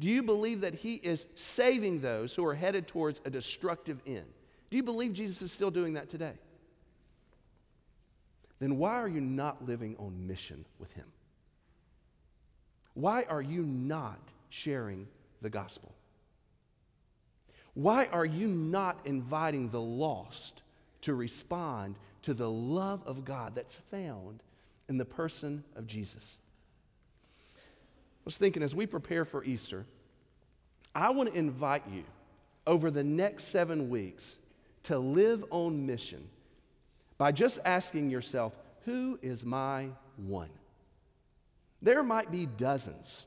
Do 0.00 0.08
you 0.08 0.22
believe 0.22 0.60
that 0.62 0.76
he 0.76 0.94
is 0.94 1.26
saving 1.34 2.00
those 2.00 2.34
who 2.34 2.46
are 2.46 2.54
headed 2.54 2.86
towards 2.86 3.20
a 3.24 3.30
destructive 3.30 4.00
end? 4.06 4.26
Do 4.70 4.76
you 4.76 4.82
believe 4.82 5.12
Jesus 5.12 5.42
is 5.42 5.52
still 5.52 5.70
doing 5.70 5.94
that 5.94 6.08
today? 6.08 6.34
Then 8.60 8.76
why 8.78 8.94
are 8.94 9.08
you 9.08 9.20
not 9.20 9.66
living 9.66 9.96
on 9.98 10.26
mission 10.26 10.64
with 10.78 10.92
him? 10.92 11.06
Why 12.94 13.24
are 13.28 13.42
you 13.42 13.62
not 13.62 14.20
sharing 14.50 15.06
the 15.42 15.50
gospel? 15.50 15.94
Why 17.74 18.06
are 18.06 18.24
you 18.24 18.48
not 18.48 18.98
inviting 19.04 19.70
the 19.70 19.80
lost 19.80 20.62
to 21.02 21.14
respond 21.14 21.94
to 22.22 22.34
the 22.34 22.50
love 22.50 23.02
of 23.06 23.24
God 23.24 23.54
that's 23.54 23.76
found 23.76 24.42
in 24.88 24.98
the 24.98 25.04
person 25.04 25.64
of 25.76 25.86
Jesus? 25.86 26.38
I 27.54 28.24
was 28.24 28.38
thinking 28.38 28.62
as 28.62 28.74
we 28.74 28.86
prepare 28.86 29.24
for 29.24 29.44
Easter, 29.44 29.86
I 30.94 31.10
want 31.10 31.32
to 31.32 31.38
invite 31.38 31.84
you 31.92 32.04
over 32.66 32.90
the 32.90 33.04
next 33.04 33.44
seven 33.44 33.88
weeks 33.88 34.38
to 34.84 34.98
live 34.98 35.44
on 35.50 35.86
mission 35.86 36.28
by 37.16 37.32
just 37.32 37.58
asking 37.64 38.10
yourself, 38.10 38.52
Who 38.84 39.18
is 39.22 39.44
my 39.44 39.88
one? 40.16 40.50
There 41.82 42.02
might 42.02 42.30
be 42.30 42.46
dozens, 42.46 43.24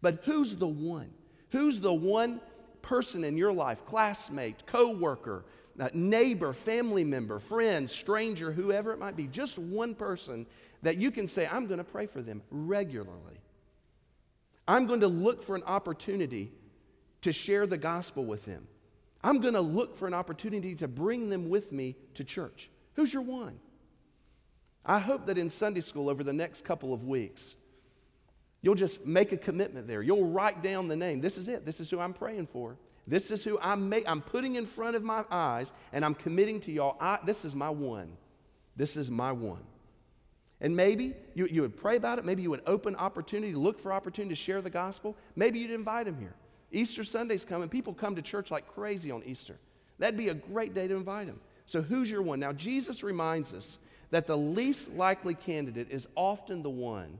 but 0.00 0.20
who's 0.24 0.56
the 0.56 0.66
one? 0.66 1.10
Who's 1.50 1.80
the 1.80 1.92
one 1.92 2.40
person 2.82 3.24
in 3.24 3.36
your 3.36 3.52
life, 3.52 3.84
classmate, 3.86 4.66
coworker, 4.66 5.44
uh, 5.80 5.88
neighbor, 5.92 6.52
family 6.52 7.02
member, 7.02 7.38
friend, 7.38 7.90
stranger, 7.90 8.52
whoever 8.52 8.92
it 8.92 8.98
might 8.98 9.16
be, 9.16 9.26
just 9.26 9.58
one 9.58 9.94
person 9.94 10.46
that 10.84 10.98
you 10.98 11.10
can 11.10 11.26
say, 11.26 11.48
I'm 11.50 11.66
going 11.66 11.78
to 11.78 11.84
pray 11.84 12.06
for 12.06 12.22
them 12.22 12.42
regularly. 12.50 13.40
I'm 14.68 14.86
going 14.86 15.00
to 15.00 15.08
look 15.08 15.42
for 15.42 15.56
an 15.56 15.62
opportunity 15.64 16.52
to 17.22 17.32
share 17.32 17.66
the 17.66 17.78
gospel 17.78 18.24
with 18.24 18.44
them. 18.44 18.66
I'm 19.22 19.40
going 19.40 19.54
to 19.54 19.60
look 19.60 19.96
for 19.96 20.06
an 20.06 20.14
opportunity 20.14 20.74
to 20.76 20.88
bring 20.88 21.30
them 21.30 21.48
with 21.48 21.72
me 21.72 21.96
to 22.14 22.24
church. 22.24 22.70
Who's 22.94 23.12
your 23.12 23.22
one? 23.22 23.58
I 24.84 24.98
hope 24.98 25.26
that 25.26 25.38
in 25.38 25.48
Sunday 25.48 25.80
school 25.80 26.10
over 26.10 26.22
the 26.22 26.34
next 26.34 26.64
couple 26.64 26.92
of 26.92 27.04
weeks, 27.04 27.56
you'll 28.60 28.74
just 28.74 29.06
make 29.06 29.32
a 29.32 29.38
commitment 29.38 29.88
there. 29.88 30.02
You'll 30.02 30.26
write 30.26 30.62
down 30.62 30.88
the 30.88 30.96
name. 30.96 31.22
This 31.22 31.38
is 31.38 31.48
it. 31.48 31.64
This 31.64 31.80
is 31.80 31.88
who 31.88 31.98
I'm 31.98 32.12
praying 32.12 32.48
for. 32.48 32.76
This 33.06 33.30
is 33.30 33.42
who 33.42 33.58
I'm, 33.60 33.92
I'm 34.06 34.20
putting 34.20 34.56
in 34.56 34.66
front 34.66 34.96
of 34.96 35.02
my 35.02 35.24
eyes, 35.30 35.72
and 35.92 36.04
I'm 36.04 36.14
committing 36.14 36.60
to 36.62 36.72
y'all. 36.72 36.96
I, 37.00 37.18
this 37.24 37.46
is 37.46 37.54
my 37.54 37.70
one. 37.70 38.16
This 38.76 38.98
is 38.98 39.10
my 39.10 39.32
one. 39.32 39.62
And 40.60 40.74
maybe 40.74 41.14
you, 41.34 41.46
you 41.46 41.62
would 41.62 41.76
pray 41.76 41.96
about 41.96 42.18
it. 42.18 42.24
Maybe 42.24 42.42
you 42.42 42.50
would 42.50 42.62
open 42.66 42.96
opportunity, 42.96 43.54
look 43.54 43.78
for 43.78 43.92
opportunity 43.92 44.34
to 44.34 44.40
share 44.40 44.62
the 44.62 44.70
gospel. 44.70 45.16
Maybe 45.36 45.58
you'd 45.58 45.70
invite 45.70 46.06
him 46.06 46.18
here. 46.18 46.34
Easter 46.70 47.04
Sunday's 47.04 47.44
coming. 47.44 47.68
People 47.68 47.92
come 47.92 48.16
to 48.16 48.22
church 48.22 48.50
like 48.50 48.66
crazy 48.74 49.10
on 49.10 49.22
Easter. 49.24 49.56
That'd 49.98 50.16
be 50.16 50.28
a 50.28 50.34
great 50.34 50.74
day 50.74 50.88
to 50.88 50.94
invite 50.96 51.26
him. 51.26 51.40
So, 51.66 51.80
who's 51.82 52.10
your 52.10 52.22
one? 52.22 52.40
Now, 52.40 52.52
Jesus 52.52 53.02
reminds 53.02 53.52
us 53.52 53.78
that 54.10 54.26
the 54.26 54.36
least 54.36 54.92
likely 54.92 55.34
candidate 55.34 55.88
is 55.90 56.08
often 56.14 56.62
the 56.62 56.70
one, 56.70 57.18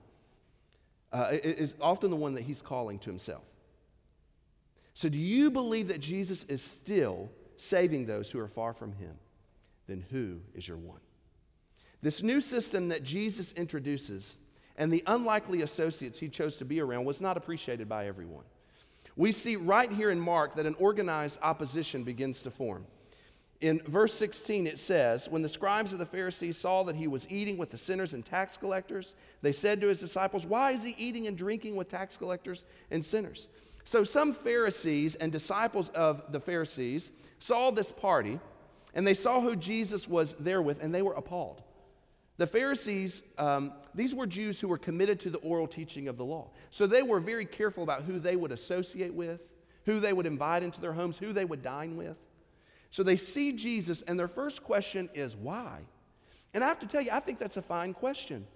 uh, 1.13 1.31
is 1.33 1.75
often 1.81 2.11
the 2.11 2.17
one 2.17 2.35
that 2.35 2.43
he's 2.43 2.61
calling 2.61 2.99
to 3.01 3.11
himself. 3.11 3.45
So, 4.95 5.09
do 5.09 5.19
you 5.19 5.51
believe 5.51 5.89
that 5.89 6.01
Jesus 6.01 6.45
is 6.45 6.63
still 6.63 7.31
saving 7.57 8.07
those 8.07 8.31
who 8.31 8.39
are 8.39 8.49
far 8.49 8.75
from 8.75 8.93
him? 8.93 9.15
Then 9.87 10.05
who 10.11 10.41
is 10.55 10.67
your 10.67 10.77
one? 10.77 11.01
This 12.05 12.23
new 12.23 12.43
system 12.43 12.91
that 12.91 13.03
Jesus 13.03 13.53
introduces 13.53 14.37
and 14.77 14.93
the 14.93 15.03
unlikely 15.07 15.63
associates 15.63 16.19
he 16.19 16.29
chose 16.29 16.59
to 16.59 16.67
be 16.67 16.79
around 16.79 17.07
was 17.07 17.19
not 17.19 17.39
appreciated 17.39 17.89
by 17.89 18.09
everyone. 18.09 18.45
We 19.17 19.33
see 19.33 19.57
right 19.57 19.91
here 19.91 20.11
in 20.11 20.21
Mark 20.21 20.55
that 20.57 20.67
an 20.67 20.75
organized 20.79 21.39
opposition 21.41 22.05
begins 22.05 22.43
to 22.43 22.51
form. 22.51 22.85
In 23.63 23.81
verse 23.87 24.13
16, 24.13 24.67
it 24.67 24.79
says, 24.79 25.31
When 25.31 25.41
the 25.41 25.49
scribes 25.49 25.95
of 25.95 25.99
the 25.99 26.05
Pharisees 26.05 26.59
saw 26.59 26.83
that 26.83 26.97
he 26.97 27.07
was 27.07 27.27
eating 27.31 27.57
with 27.57 27.71
the 27.71 27.79
sinners 27.79 28.13
and 28.13 28.23
tax 28.23 28.59
collectors, 28.59 29.15
they 29.41 29.53
said 29.53 29.81
to 29.81 29.87
his 29.87 30.01
disciples, 30.01 30.45
Why 30.45 30.73
is 30.73 30.83
he 30.83 30.95
eating 30.99 31.27
and 31.27 31.39
drinking 31.39 31.75
with 31.75 31.89
tax 31.89 32.19
collectors 32.19 32.67
and 32.91 33.03
sinners? 33.03 33.49
So 33.85 34.05
some 34.05 34.35
Pharisees 34.35 35.15
and 35.15 35.33
disciples 35.33 35.89
of 35.89 36.31
the 36.31 36.41
Pharisees 36.41 37.13
saw 37.39 37.71
this 37.71 37.93
party, 37.93 38.41
and 38.93 39.07
they 39.07 39.15
saw 39.15 39.41
who 39.41 39.57
Jesus 39.57 40.07
was 40.07 40.35
there 40.35 40.61
with, 40.61 40.83
and 40.83 40.95
they 40.95 41.01
were 41.01 41.15
appalled. 41.15 41.63
The 42.37 42.47
Pharisees, 42.47 43.23
um, 43.39 43.73
these 43.95 44.15
were 44.15 44.27
Jews 44.27 44.59
who 44.59 44.69
were 44.69 44.79
committed 44.79 45.21
to 45.21 45.31
the 45.31 45.39
oral 45.39 45.69
teaching 45.69 46.09
of 46.09 46.17
the 46.17 46.25
law. 46.25 46.51
So 46.71 46.87
they 46.87 47.03
were 47.03 47.21
very 47.21 47.45
careful 47.45 47.85
about 47.85 48.03
who 48.03 48.19
they 48.19 48.35
would 48.35 48.51
associate 48.51 49.15
with, 49.15 49.41
who 49.85 50.01
they 50.01 50.13
would 50.13 50.27
invite 50.27 50.63
into 50.63 50.81
their 50.81 50.93
homes, 50.93 51.17
who 51.17 51.33
they 51.33 51.45
would 51.45 51.63
dine 51.63 51.97
with. 51.97 52.17
So 52.91 53.03
they 53.03 53.17
see 53.17 53.53
Jesus, 53.53 54.03
and 54.03 54.19
their 54.19 54.29
first 54.29 54.65
question 54.65 55.11
is, 55.15 55.37
why? 55.37 55.83
And 56.55 56.65
I 56.65 56.69
have 56.69 56.81
to 56.81 56.87
tell 56.87 57.03
you, 57.03 57.11
I 57.13 57.21
think 57.21 57.39
that's 57.39 57.57
a 57.57 57.63
fine 57.63 57.93
question. 57.93 58.47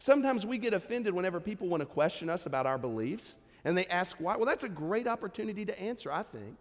Sometimes 0.00 0.46
we 0.46 0.58
get 0.58 0.74
offended 0.74 1.14
whenever 1.14 1.40
people 1.40 1.68
want 1.68 1.80
to 1.80 1.86
question 1.86 2.30
us 2.30 2.46
about 2.46 2.66
our 2.66 2.78
beliefs, 2.78 3.36
and 3.64 3.76
they 3.76 3.86
ask 3.86 4.16
why. 4.18 4.36
Well, 4.36 4.46
that's 4.46 4.64
a 4.64 4.68
great 4.68 5.06
opportunity 5.06 5.64
to 5.64 5.80
answer, 5.80 6.12
I 6.12 6.22
think. 6.22 6.56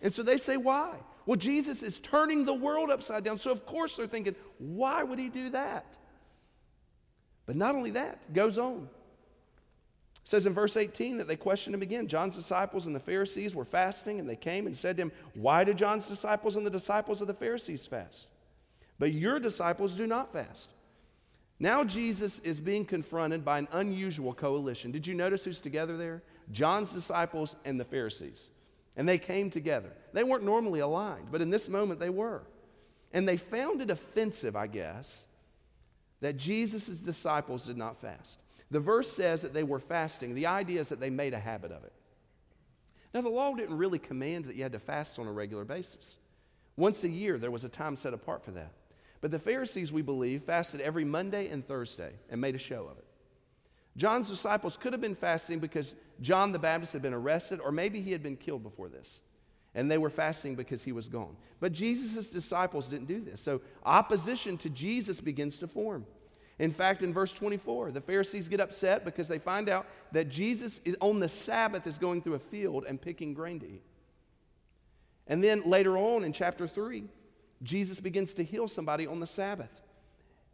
And 0.00 0.14
so 0.14 0.22
they 0.22 0.38
say, 0.38 0.56
why? 0.56 0.96
Well, 1.26 1.36
Jesus 1.36 1.82
is 1.82 1.98
turning 2.00 2.44
the 2.44 2.54
world 2.54 2.90
upside 2.90 3.24
down. 3.24 3.38
So, 3.38 3.50
of 3.50 3.64
course, 3.64 3.96
they're 3.96 4.06
thinking, 4.06 4.34
why 4.58 5.02
would 5.02 5.18
he 5.18 5.28
do 5.28 5.50
that? 5.50 5.96
But 7.46 7.56
not 7.56 7.74
only 7.74 7.92
that, 7.92 8.32
goes 8.32 8.58
on. 8.58 8.88
It 10.22 10.28
says 10.28 10.46
in 10.46 10.54
verse 10.54 10.76
18 10.76 11.18
that 11.18 11.28
they 11.28 11.36
questioned 11.36 11.74
him 11.74 11.82
again. 11.82 12.08
John's 12.08 12.36
disciples 12.36 12.86
and 12.86 12.96
the 12.96 13.00
Pharisees 13.00 13.54
were 13.54 13.64
fasting, 13.64 14.18
and 14.18 14.28
they 14.28 14.36
came 14.36 14.66
and 14.66 14.76
said 14.76 14.96
to 14.96 15.02
him, 15.02 15.12
Why 15.34 15.64
do 15.64 15.74
John's 15.74 16.06
disciples 16.06 16.56
and 16.56 16.66
the 16.66 16.70
disciples 16.70 17.20
of 17.20 17.26
the 17.26 17.34
Pharisees 17.34 17.86
fast? 17.86 18.28
But 18.98 19.12
your 19.12 19.38
disciples 19.38 19.96
do 19.96 20.06
not 20.06 20.32
fast. 20.32 20.70
Now 21.58 21.84
Jesus 21.84 22.38
is 22.40 22.60
being 22.60 22.84
confronted 22.84 23.44
by 23.44 23.58
an 23.58 23.68
unusual 23.72 24.34
coalition. 24.34 24.90
Did 24.92 25.06
you 25.06 25.14
notice 25.14 25.44
who's 25.44 25.60
together 25.60 25.96
there? 25.96 26.22
John's 26.52 26.92
disciples 26.92 27.56
and 27.64 27.78
the 27.78 27.84
Pharisees. 27.84 28.48
And 28.96 29.08
they 29.08 29.18
came 29.18 29.50
together. 29.50 29.92
They 30.12 30.22
weren't 30.22 30.44
normally 30.44 30.80
aligned, 30.80 31.32
but 31.32 31.40
in 31.42 31.50
this 31.50 31.68
moment 31.68 32.00
they 32.00 32.10
were. 32.10 32.42
And 33.12 33.28
they 33.28 33.36
found 33.36 33.80
it 33.80 33.90
offensive, 33.90 34.56
I 34.56 34.66
guess, 34.66 35.26
that 36.20 36.36
Jesus' 36.36 37.00
disciples 37.00 37.66
did 37.66 37.76
not 37.76 38.00
fast. 38.00 38.38
The 38.70 38.80
verse 38.80 39.12
says 39.12 39.42
that 39.42 39.54
they 39.54 39.62
were 39.62 39.78
fasting. 39.78 40.34
The 40.34 40.46
idea 40.46 40.80
is 40.80 40.88
that 40.88 41.00
they 41.00 41.10
made 41.10 41.34
a 41.34 41.38
habit 41.38 41.70
of 41.70 41.84
it. 41.84 41.92
Now, 43.12 43.20
the 43.20 43.28
law 43.28 43.54
didn't 43.54 43.78
really 43.78 44.00
command 44.00 44.46
that 44.46 44.56
you 44.56 44.62
had 44.64 44.72
to 44.72 44.80
fast 44.80 45.18
on 45.18 45.28
a 45.28 45.32
regular 45.32 45.64
basis. 45.64 46.16
Once 46.76 47.04
a 47.04 47.08
year, 47.08 47.38
there 47.38 47.52
was 47.52 47.62
a 47.62 47.68
time 47.68 47.94
set 47.94 48.12
apart 48.12 48.44
for 48.44 48.50
that. 48.52 48.72
But 49.20 49.30
the 49.30 49.38
Pharisees, 49.38 49.92
we 49.92 50.02
believe, 50.02 50.42
fasted 50.42 50.80
every 50.80 51.04
Monday 51.04 51.48
and 51.48 51.66
Thursday 51.66 52.12
and 52.28 52.40
made 52.40 52.56
a 52.56 52.58
show 52.58 52.86
of 52.90 52.98
it. 52.98 53.04
John's 53.96 54.28
disciples 54.28 54.76
could 54.76 54.92
have 54.92 55.00
been 55.00 55.14
fasting 55.14 55.60
because 55.60 55.94
John 56.20 56.52
the 56.52 56.58
Baptist 56.58 56.92
had 56.92 57.02
been 57.02 57.14
arrested, 57.14 57.60
or 57.60 57.70
maybe 57.70 58.00
he 58.00 58.12
had 58.12 58.22
been 58.22 58.36
killed 58.36 58.62
before 58.62 58.88
this. 58.88 59.20
And 59.76 59.90
they 59.90 59.98
were 59.98 60.10
fasting 60.10 60.54
because 60.54 60.84
he 60.84 60.92
was 60.92 61.08
gone. 61.08 61.36
But 61.60 61.72
Jesus' 61.72 62.28
disciples 62.28 62.88
didn't 62.88 63.06
do 63.06 63.20
this. 63.20 63.40
So 63.40 63.60
opposition 63.84 64.56
to 64.58 64.70
Jesus 64.70 65.20
begins 65.20 65.58
to 65.58 65.68
form. 65.68 66.06
In 66.58 66.70
fact, 66.70 67.02
in 67.02 67.12
verse 67.12 67.32
24, 67.32 67.90
the 67.90 68.00
Pharisees 68.00 68.48
get 68.48 68.60
upset 68.60 69.04
because 69.04 69.26
they 69.26 69.40
find 69.40 69.68
out 69.68 69.86
that 70.12 70.28
Jesus 70.28 70.80
is, 70.84 70.96
on 71.00 71.18
the 71.18 71.28
Sabbath 71.28 71.86
is 71.86 71.98
going 71.98 72.22
through 72.22 72.34
a 72.34 72.38
field 72.38 72.84
and 72.88 73.00
picking 73.00 73.34
grain 73.34 73.58
to 73.60 73.66
eat. 73.66 73.82
And 75.26 75.42
then 75.42 75.62
later 75.62 75.98
on 75.98 76.22
in 76.22 76.32
chapter 76.32 76.68
3, 76.68 77.04
Jesus 77.62 77.98
begins 77.98 78.34
to 78.34 78.44
heal 78.44 78.68
somebody 78.68 79.06
on 79.06 79.18
the 79.18 79.26
Sabbath. 79.26 79.80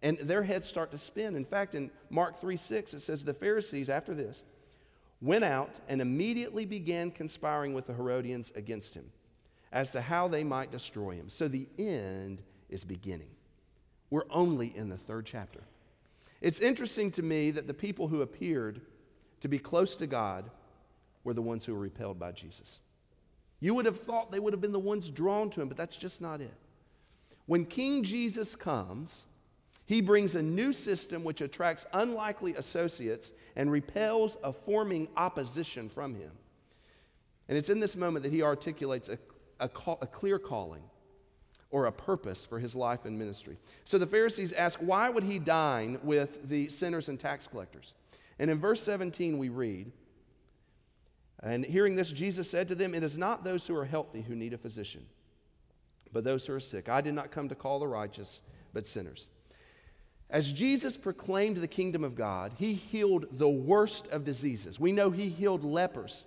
And 0.03 0.19
their 0.19 0.43
heads 0.43 0.67
start 0.67 0.91
to 0.93 0.99
spin. 0.99 1.37
In 1.37 1.45
fact, 1.45 1.75
in 1.75 1.91
Mark 2.09 2.41
3 2.41 2.57
6, 2.57 2.95
it 2.95 3.01
says, 3.01 3.25
The 3.25 3.35
Pharisees, 3.35 3.91
after 3.91 4.15
this, 4.15 4.43
went 5.21 5.45
out 5.45 5.75
and 5.89 6.01
immediately 6.01 6.65
began 6.65 7.11
conspiring 7.11 7.75
with 7.75 7.87
the 7.87 7.93
Herodians 7.93 8.53
against 8.55 8.95
him 8.95 9.11
as 9.73 9.93
to 9.93 10.01
how 10.01 10.29
they 10.29 10.43
might 10.43 10.73
destroy 10.73 11.13
him. 11.13 11.29
So 11.29 11.49
the 11.49 11.69
end 11.79 12.43
is 12.69 12.85
beginning. 12.85 13.31
We're 14.09 14.25
only 14.31 14.75
in 14.75 14.89
the 14.89 14.97
third 14.97 15.27
chapter. 15.27 15.61
It's 16.41 16.61
interesting 16.61 17.11
to 17.13 17.23
me 17.23 17.51
that 17.51 17.67
the 17.67 17.75
people 17.75 18.09
who 18.09 18.23
appeared 18.23 18.81
to 19.41 19.49
be 19.49 19.59
close 19.59 19.97
to 19.97 20.07
God 20.07 20.51
were 21.23 21.35
the 21.35 21.43
ones 21.43 21.65
who 21.65 21.75
were 21.75 21.81
repelled 21.81 22.19
by 22.19 22.33
Jesus. 22.33 22.81
You 23.61 23.75
would 23.75 23.85
have 23.85 24.01
thought 24.01 24.33
they 24.33 24.41
would 24.41 24.55
have 24.55 24.61
been 24.61 24.73
the 24.73 24.79
ones 24.79 25.11
drawn 25.11 25.51
to 25.51 25.61
him, 25.61 25.69
but 25.69 25.77
that's 25.77 25.97
just 25.97 26.21
not 26.21 26.41
it. 26.41 26.55
When 27.47 27.67
King 27.67 28.03
Jesus 28.03 28.57
comes, 28.57 29.27
he 29.91 30.01
brings 30.01 30.37
a 30.37 30.43
new 30.43 30.73
system 30.73 31.25
which 31.25 31.41
attracts 31.41 31.85
unlikely 31.93 32.55
associates 32.55 33.33
and 33.57 33.73
repels 33.73 34.37
a 34.45 34.53
forming 34.53 35.09
opposition 35.17 35.89
from 35.89 36.15
him. 36.15 36.31
And 37.49 37.59
it's 37.59 37.71
in 37.71 37.81
this 37.81 37.97
moment 37.97 38.23
that 38.23 38.33
he 38.33 38.41
articulates 38.41 39.09
a, 39.09 39.19
a, 39.59 39.69
call, 39.69 39.99
a 40.01 40.07
clear 40.07 40.39
calling 40.39 40.85
or 41.71 41.87
a 41.87 41.93
purpose 41.93 42.47
for 42.47 42.61
his 42.61 42.77
life 42.77 43.05
and 43.05 43.19
ministry. 43.19 43.57
So 43.85 43.99
the 43.99 44.07
Pharisees 44.07 44.53
ask, 44.53 44.79
why 44.79 45.09
would 45.09 45.25
he 45.25 45.41
dine 45.41 45.99
with 46.05 46.49
the 46.49 46.69
sinners 46.69 47.09
and 47.09 47.19
tax 47.19 47.49
collectors? 47.49 47.95
And 48.39 48.49
in 48.49 48.61
verse 48.61 48.81
17, 48.85 49.39
we 49.39 49.49
read, 49.49 49.91
and 51.43 51.65
hearing 51.67 51.97
this, 51.97 52.13
Jesus 52.13 52.49
said 52.49 52.69
to 52.69 52.77
them, 52.77 52.95
It 52.95 53.03
is 53.03 53.19
not 53.19 53.43
those 53.43 53.67
who 53.67 53.75
are 53.75 53.87
healthy 53.87 54.23
who 54.23 54.37
need 54.37 54.53
a 54.53 54.59
physician 54.59 55.07
but 56.13 56.25
those 56.25 56.47
who 56.47 56.53
are 56.53 56.61
sick. 56.61 56.89
I 56.89 57.01
did 57.01 57.15
not 57.15 57.31
come 57.31 57.49
to 57.49 57.55
call 57.55 57.79
the 57.79 57.87
righteous, 57.87 58.41
but 58.73 58.85
sinners. 58.87 59.29
As 60.31 60.53
Jesus 60.53 60.97
proclaimed 60.97 61.57
the 61.57 61.69
kingdom 61.69 62.05
of 62.05 62.15
God, 62.15 62.53
he 62.57 62.75
healed 62.75 63.27
the 63.33 63.49
worst 63.49 64.07
of 64.09 64.25
diseases. 64.25 64.79
We 64.79 64.93
know 64.93 65.11
he 65.11 65.29
healed 65.29 65.65
lepers. 65.65 66.25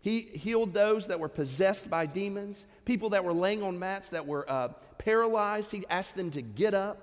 He 0.00 0.20
healed 0.20 0.72
those 0.72 1.08
that 1.08 1.20
were 1.20 1.28
possessed 1.28 1.90
by 1.90 2.06
demons, 2.06 2.66
people 2.86 3.10
that 3.10 3.24
were 3.24 3.34
laying 3.34 3.62
on 3.62 3.78
mats 3.78 4.08
that 4.08 4.26
were 4.26 4.50
uh, 4.50 4.68
paralyzed. 4.96 5.70
He 5.70 5.84
asked 5.90 6.16
them 6.16 6.30
to 6.30 6.42
get 6.42 6.72
up. 6.72 7.02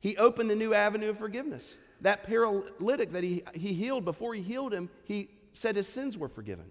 He 0.00 0.16
opened 0.16 0.50
a 0.50 0.56
new 0.56 0.72
avenue 0.72 1.10
of 1.10 1.18
forgiveness. 1.18 1.76
That 2.00 2.24
paralytic 2.24 3.12
that 3.12 3.22
he, 3.22 3.42
he 3.54 3.74
healed, 3.74 4.04
before 4.04 4.34
he 4.34 4.42
healed 4.42 4.72
him, 4.72 4.88
he 5.04 5.28
said 5.52 5.76
his 5.76 5.88
sins 5.88 6.16
were 6.16 6.28
forgiven. 6.28 6.66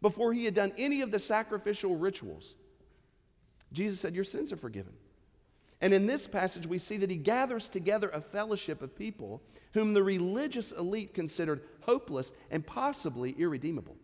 Before 0.00 0.32
he 0.32 0.46
had 0.46 0.54
done 0.54 0.72
any 0.78 1.02
of 1.02 1.10
the 1.10 1.18
sacrificial 1.18 1.96
rituals, 1.96 2.54
Jesus 3.72 4.00
said, 4.00 4.14
Your 4.14 4.24
sins 4.24 4.52
are 4.52 4.56
forgiven. 4.56 4.94
And 5.80 5.94
in 5.94 6.06
this 6.06 6.26
passage, 6.26 6.66
we 6.66 6.78
see 6.78 6.98
that 6.98 7.10
he 7.10 7.16
gathers 7.16 7.68
together 7.68 8.10
a 8.10 8.20
fellowship 8.20 8.82
of 8.82 8.96
people 8.96 9.42
whom 9.72 9.94
the 9.94 10.02
religious 10.02 10.72
elite 10.72 11.14
considered 11.14 11.62
hopeless 11.82 12.32
and 12.50 12.66
possibly 12.66 13.32
irredeemable. 13.38 13.96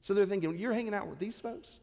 So 0.00 0.14
they're 0.14 0.26
thinking, 0.26 0.58
You're 0.58 0.72
hanging 0.72 0.94
out 0.94 1.06
with 1.06 1.18
these 1.18 1.38
folks? 1.38 1.78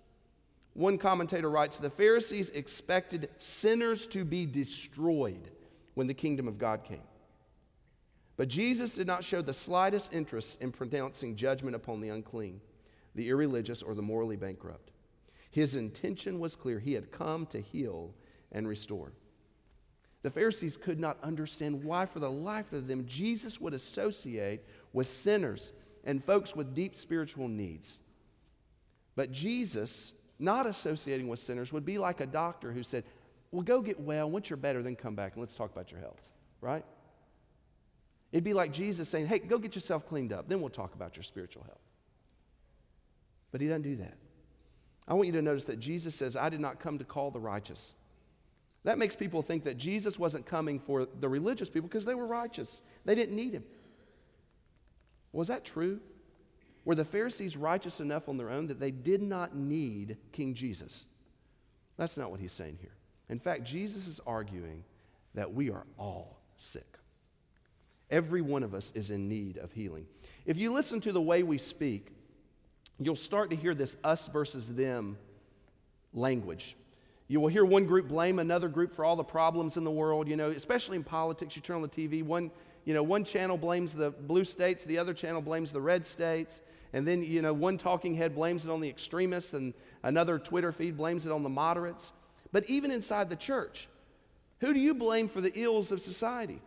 One 0.73 0.97
commentator 0.97 1.49
writes 1.49 1.77
The 1.77 1.89
Pharisees 1.89 2.49
expected 2.49 3.29
sinners 3.37 4.05
to 4.07 4.25
be 4.25 4.45
destroyed 4.45 5.51
when 5.93 6.07
the 6.07 6.13
kingdom 6.13 6.47
of 6.47 6.57
God 6.57 6.83
came. 6.83 7.01
But 8.37 8.47
Jesus 8.47 8.95
did 8.95 9.07
not 9.07 9.23
show 9.23 9.41
the 9.41 9.53
slightest 9.53 10.13
interest 10.13 10.61
in 10.61 10.71
pronouncing 10.71 11.35
judgment 11.35 11.75
upon 11.75 11.99
the 11.99 12.09
unclean, 12.09 12.61
the 13.15 13.27
irreligious, 13.29 13.81
or 13.81 13.93
the 13.93 14.01
morally 14.01 14.37
bankrupt. 14.37 14.91
His 15.51 15.75
intention 15.75 16.39
was 16.39 16.55
clear. 16.55 16.79
He 16.79 16.93
had 16.93 17.11
come 17.11 17.45
to 17.47 17.59
heal 17.59 18.13
and 18.51 18.67
restore. 18.67 19.11
The 20.21 20.29
Pharisees 20.29 20.75
could 20.75 20.99
not 20.99 21.17
understand 21.23 21.83
why, 21.83 22.05
for 22.05 22.19
the 22.19 22.31
life 22.31 22.73
of 22.73 22.87
them, 22.87 23.05
Jesus 23.07 23.61
would 23.61 23.73
associate 23.73 24.61
with 24.91 25.07
sinners 25.07 25.71
and 26.03 26.23
folks 26.23 26.55
with 26.55 26.73
deep 26.73 26.95
spiritual 26.95 27.47
needs. 27.47 27.99
But 29.15 29.31
Jesus, 29.31 30.13
not 30.37 30.65
associating 30.65 31.27
with 31.27 31.39
sinners, 31.39 31.71
would 31.71 31.85
be 31.85 31.97
like 31.97 32.19
a 32.19 32.25
doctor 32.25 32.71
who 32.71 32.83
said, 32.83 33.05
Well, 33.51 33.63
go 33.63 33.81
get 33.81 33.99
well. 33.99 34.29
Once 34.29 34.49
you're 34.49 34.57
better, 34.57 34.83
then 34.83 34.95
come 34.95 35.15
back 35.15 35.33
and 35.33 35.41
let's 35.41 35.55
talk 35.55 35.71
about 35.71 35.91
your 35.91 36.01
health, 36.01 36.21
right? 36.59 36.83
It'd 38.31 38.43
be 38.43 38.53
like 38.53 38.73
Jesus 38.73 39.07
saying, 39.07 39.27
Hey, 39.27 39.39
go 39.39 39.57
get 39.57 39.75
yourself 39.75 40.07
cleaned 40.07 40.33
up. 40.33 40.49
Then 40.49 40.59
we'll 40.59 40.69
talk 40.69 40.95
about 40.95 41.15
your 41.15 41.23
spiritual 41.23 41.63
health. 41.63 41.81
But 43.51 43.61
he 43.61 43.67
doesn't 43.67 43.83
do 43.83 43.95
that. 43.97 44.15
I 45.07 45.13
want 45.13 45.27
you 45.27 45.33
to 45.33 45.41
notice 45.41 45.65
that 45.65 45.79
Jesus 45.79 46.13
says, 46.13 46.35
I 46.35 46.49
did 46.49 46.59
not 46.59 46.79
come 46.79 46.99
to 46.99 47.05
call 47.05 47.31
the 47.31 47.39
righteous. 47.39 47.93
That 48.83 48.97
makes 48.97 49.15
people 49.15 49.41
think 49.41 49.65
that 49.65 49.77
Jesus 49.77 50.17
wasn't 50.17 50.45
coming 50.45 50.79
for 50.79 51.05
the 51.05 51.27
religious 51.27 51.69
people 51.69 51.89
because 51.89 52.05
they 52.05 52.15
were 52.15 52.27
righteous. 52.27 52.81
They 53.05 53.15
didn't 53.15 53.35
need 53.35 53.53
him. 53.53 53.63
Was 55.33 55.49
that 55.49 55.65
true? 55.65 55.99
Were 56.85 56.95
the 56.95 57.05
Pharisees 57.05 57.57
righteous 57.57 57.99
enough 57.99 58.29
on 58.29 58.37
their 58.37 58.49
own 58.49 58.67
that 58.67 58.79
they 58.79 58.91
did 58.91 59.21
not 59.21 59.55
need 59.55 60.17
King 60.31 60.53
Jesus? 60.53 61.05
That's 61.97 62.17
not 62.17 62.31
what 62.31 62.39
he's 62.39 62.53
saying 62.53 62.77
here. 62.79 62.93
In 63.27 63.39
fact, 63.39 63.63
Jesus 63.63 64.07
is 64.07 64.19
arguing 64.25 64.83
that 65.35 65.53
we 65.53 65.69
are 65.69 65.85
all 65.97 66.39
sick. 66.57 66.97
Every 68.09 68.41
one 68.41 68.63
of 68.63 68.73
us 68.73 68.91
is 68.95 69.11
in 69.11 69.27
need 69.27 69.57
of 69.57 69.71
healing. 69.71 70.07
If 70.45 70.57
you 70.57 70.73
listen 70.73 70.99
to 71.01 71.11
the 71.11 71.21
way 71.21 71.43
we 71.43 71.57
speak, 71.57 72.07
you'll 72.97 73.15
start 73.15 73.51
to 73.51 73.55
hear 73.55 73.75
this 73.75 73.95
us 74.03 74.27
versus 74.29 74.73
them 74.73 75.17
language. 76.13 76.75
You 77.29 77.39
will 77.39 77.47
hear 77.47 77.63
one 77.63 77.85
group 77.85 78.07
blame 78.07 78.39
another 78.39 78.67
group 78.67 78.93
for 78.93 79.05
all 79.05 79.15
the 79.15 79.23
problems 79.23 79.77
in 79.77 79.83
the 79.83 79.91
world, 79.91 80.27
you 80.27 80.35
know, 80.35 80.49
especially 80.49 80.97
in 80.97 81.03
politics. 81.03 81.55
You 81.55 81.61
turn 81.61 81.75
on 81.75 81.81
the 81.83 81.87
TV, 81.87 82.23
one, 82.23 82.49
you 82.85 82.93
know, 82.95 83.03
one 83.03 83.23
channel 83.23 83.55
blames 83.55 83.93
the 83.93 84.09
blue 84.09 84.43
states, 84.43 84.83
the 84.83 84.97
other 84.97 85.13
channel 85.13 85.39
blames 85.39 85.71
the 85.71 85.79
red 85.79 86.07
states, 86.07 86.59
and 86.91 87.07
then, 87.07 87.21
you 87.21 87.43
know, 87.43 87.53
one 87.53 87.77
talking 87.77 88.15
head 88.15 88.33
blames 88.33 88.65
it 88.65 88.71
on 88.71 88.81
the 88.81 88.89
extremists, 88.89 89.53
and 89.53 89.75
another 90.01 90.39
Twitter 90.39 90.71
feed 90.71 90.97
blames 90.97 91.27
it 91.27 91.31
on 91.31 91.43
the 91.43 91.49
moderates. 91.49 92.11
But 92.51 92.67
even 92.67 92.89
inside 92.89 93.29
the 93.29 93.35
church, 93.35 93.87
who 94.59 94.73
do 94.73 94.79
you 94.79 94.95
blame 94.95 95.27
for 95.29 95.39
the 95.39 95.53
ills 95.53 95.91
of 95.91 96.01
society? 96.01 96.59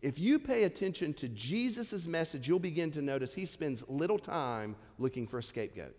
If 0.00 0.18
you 0.18 0.38
pay 0.38 0.64
attention 0.64 1.12
to 1.14 1.28
Jesus' 1.28 2.06
message, 2.06 2.48
you'll 2.48 2.60
begin 2.60 2.92
to 2.92 3.02
notice 3.02 3.34
he 3.34 3.44
spends 3.44 3.84
little 3.88 4.18
time 4.18 4.74
looking 4.98 5.26
for 5.26 5.38
a 5.38 5.42
scapegoat. 5.42 5.98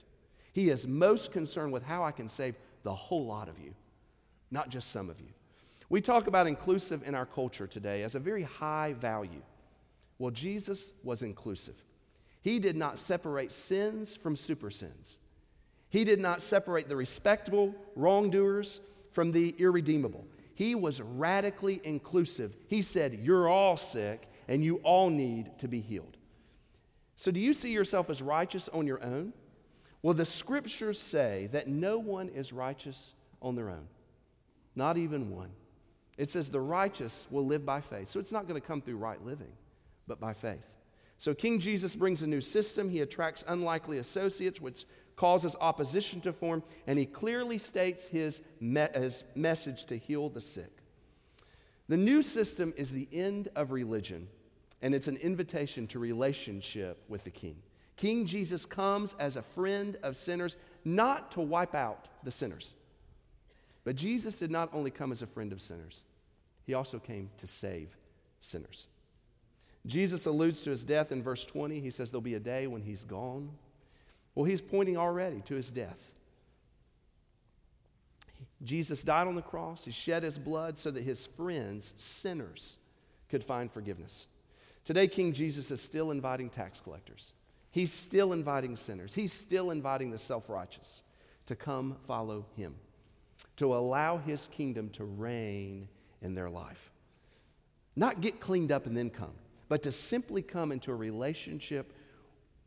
He 0.54 0.72
is 0.72 0.88
most 0.88 1.32
concerned 1.32 1.72
with 1.72 1.84
how 1.84 2.04
I 2.04 2.12
can 2.12 2.28
save 2.28 2.56
the 2.88 2.96
whole 2.96 3.26
lot 3.26 3.50
of 3.50 3.60
you, 3.60 3.74
not 4.50 4.70
just 4.70 4.92
some 4.92 5.10
of 5.10 5.20
you. 5.20 5.28
We 5.90 6.00
talk 6.00 6.28
about 6.28 6.48
inclusive 6.48 7.04
in 7.06 7.16
our 7.16 7.26
culture 7.26 7.68
today 7.68 8.04
as 8.04 8.16
a 8.16 8.20
very 8.20 8.44
high 8.44 8.94
value. 8.94 9.42
Well, 10.20 10.32
Jesus 10.32 10.94
was 11.04 11.22
inclusive. 11.22 11.76
He 12.42 12.60
did 12.60 12.78
not 12.78 12.98
separate 12.98 13.52
sins 13.52 14.16
from 14.16 14.38
super 14.38 14.72
sins. 14.72 15.20
He 15.90 16.06
did 16.06 16.22
not 16.22 16.42
separate 16.42 16.88
the 16.88 16.96
respectable 16.96 17.76
wrongdoers 17.98 18.80
from 19.12 19.34
the 19.34 19.54
irredeemable. 19.60 20.26
He 20.56 20.74
was 20.74 21.02
radically 21.02 21.82
inclusive. 21.84 22.56
He 22.68 22.82
said, 22.82 23.20
You're 23.22 23.50
all 23.50 23.76
sick 23.76 24.30
and 24.48 24.64
you 24.64 24.78
all 24.78 25.10
need 25.10 25.60
to 25.60 25.68
be 25.68 25.82
healed. 25.82 26.16
So, 27.18 27.32
do 27.32 27.42
you 27.42 27.54
see 27.54 27.74
yourself 27.74 28.10
as 28.10 28.22
righteous 28.22 28.70
on 28.70 28.88
your 28.88 29.04
own? 29.04 29.34
Well, 30.02 30.14
the 30.14 30.26
scriptures 30.26 31.00
say 31.00 31.50
that 31.52 31.68
no 31.68 31.98
one 31.98 32.30
is 32.30 32.54
righteous 32.54 33.14
on 33.42 33.56
their 33.56 33.70
own, 33.70 33.88
not 34.76 34.98
even 34.98 35.32
one. 35.32 35.50
It 36.18 36.32
says 36.32 36.50
the 36.50 36.62
righteous 36.62 37.28
will 37.30 37.46
live 37.46 37.66
by 37.66 37.82
faith. 37.82 38.10
So, 38.10 38.20
it's 38.20 38.32
not 38.32 38.48
going 38.48 38.60
to 38.60 38.66
come 38.66 38.82
through 38.82 38.98
right 38.98 39.24
living, 39.24 39.52
but 40.08 40.20
by 40.20 40.34
faith. 40.34 40.68
So, 41.18 41.34
King 41.34 41.60
Jesus 41.60 41.96
brings 41.96 42.22
a 42.22 42.28
new 42.28 42.42
system. 42.42 42.90
He 42.90 43.02
attracts 43.02 43.44
unlikely 43.48 43.98
associates, 43.98 44.62
which 44.62 44.86
causes 45.16 45.56
opposition 45.60 46.22
to 46.22 46.32
form, 46.32 46.64
and 46.86 46.98
he 46.98 47.06
clearly 47.06 47.58
states 47.58 48.06
his, 48.06 48.42
me- 48.60 48.88
his 48.94 49.24
message 49.36 49.86
to 49.86 49.98
heal 49.98 50.30
the 50.30 50.42
sick. 50.42 50.72
The 51.90 51.98
new 51.98 52.22
system 52.22 52.74
is 52.78 52.92
the 52.92 53.08
end 53.12 53.50
of 53.56 53.72
religion, 53.72 54.28
and 54.82 54.94
it's 54.94 55.08
an 55.08 55.18
invitation 55.18 55.88
to 55.88 56.00
relationship 56.00 57.04
with 57.08 57.24
the 57.24 57.32
King. 57.32 57.58
King 57.98 58.28
Jesus 58.28 58.66
comes 58.66 59.16
as 59.20 59.36
a 59.36 59.42
friend 59.42 59.98
of 60.04 60.16
sinners, 60.16 60.56
not 60.86 61.32
to 61.32 61.42
wipe 61.42 61.76
out 61.76 62.08
the 62.24 62.32
sinners. 62.32 62.76
But 63.84 63.96
Jesus 63.96 64.38
did 64.38 64.52
not 64.52 64.70
only 64.72 64.92
come 64.92 65.12
as 65.12 65.22
a 65.22 65.28
friend 65.28 65.52
of 65.52 65.62
sinners, 65.62 66.02
he 66.66 66.74
also 66.74 67.00
came 67.00 67.30
to 67.38 67.48
save 67.48 67.96
sinners. 68.40 68.88
Jesus 69.86 70.26
alludes 70.26 70.62
to 70.64 70.70
his 70.70 70.84
death 70.84 71.12
in 71.12 71.24
verse 71.24 71.46
20. 71.46 71.80
He 71.80 71.92
says 71.92 72.12
there'll 72.12 72.22
be 72.22 72.36
a 72.36 72.40
day 72.40 72.68
when 72.68 72.82
he's 72.82 73.04
gone. 73.04 73.50
Well, 74.36 74.46
he's 74.46 74.62
pointing 74.62 74.98
already 74.98 75.42
to 75.42 75.56
his 75.56 75.72
death. 75.72 76.00
Jesus 78.64 79.04
died 79.04 79.28
on 79.28 79.36
the 79.36 79.42
cross, 79.42 79.86
he 79.86 79.92
shed 79.92 80.24
his 80.24 80.38
blood 80.38 80.78
so 80.78 80.92
that 80.92 81.04
his 81.04 81.28
friends, 81.28 81.94
sinners, 81.98 82.78
could 83.30 83.44
find 83.44 83.72
forgiveness. 83.72 84.28
Today, 84.84 85.08
King 85.08 85.34
Jesus 85.34 85.70
is 85.72 85.82
still 85.82 86.12
inviting 86.12 86.50
tax 86.50 86.80
collectors. 86.80 87.34
He's 87.78 87.94
still 87.94 88.34
inviting 88.34 88.76
sinners. 88.76 89.14
He's 89.14 89.32
still 89.32 89.70
inviting 89.70 90.10
the 90.10 90.18
self 90.18 90.50
righteous 90.50 91.04
to 91.46 91.56
come 91.56 91.96
follow 92.08 92.48
him, 92.56 92.74
to 93.58 93.76
allow 93.76 94.18
his 94.18 94.48
kingdom 94.48 94.90
to 94.94 95.04
reign 95.04 95.88
in 96.24 96.34
their 96.34 96.50
life. 96.50 96.90
Not 97.96 98.20
get 98.20 98.40
cleaned 98.40 98.72
up 98.72 98.88
and 98.88 98.98
then 98.98 99.12
come, 99.12 99.36
but 99.70 99.84
to 99.84 99.92
simply 99.92 100.42
come 100.42 100.72
into 100.72 100.92
a 100.92 100.96
relationship 100.96 101.94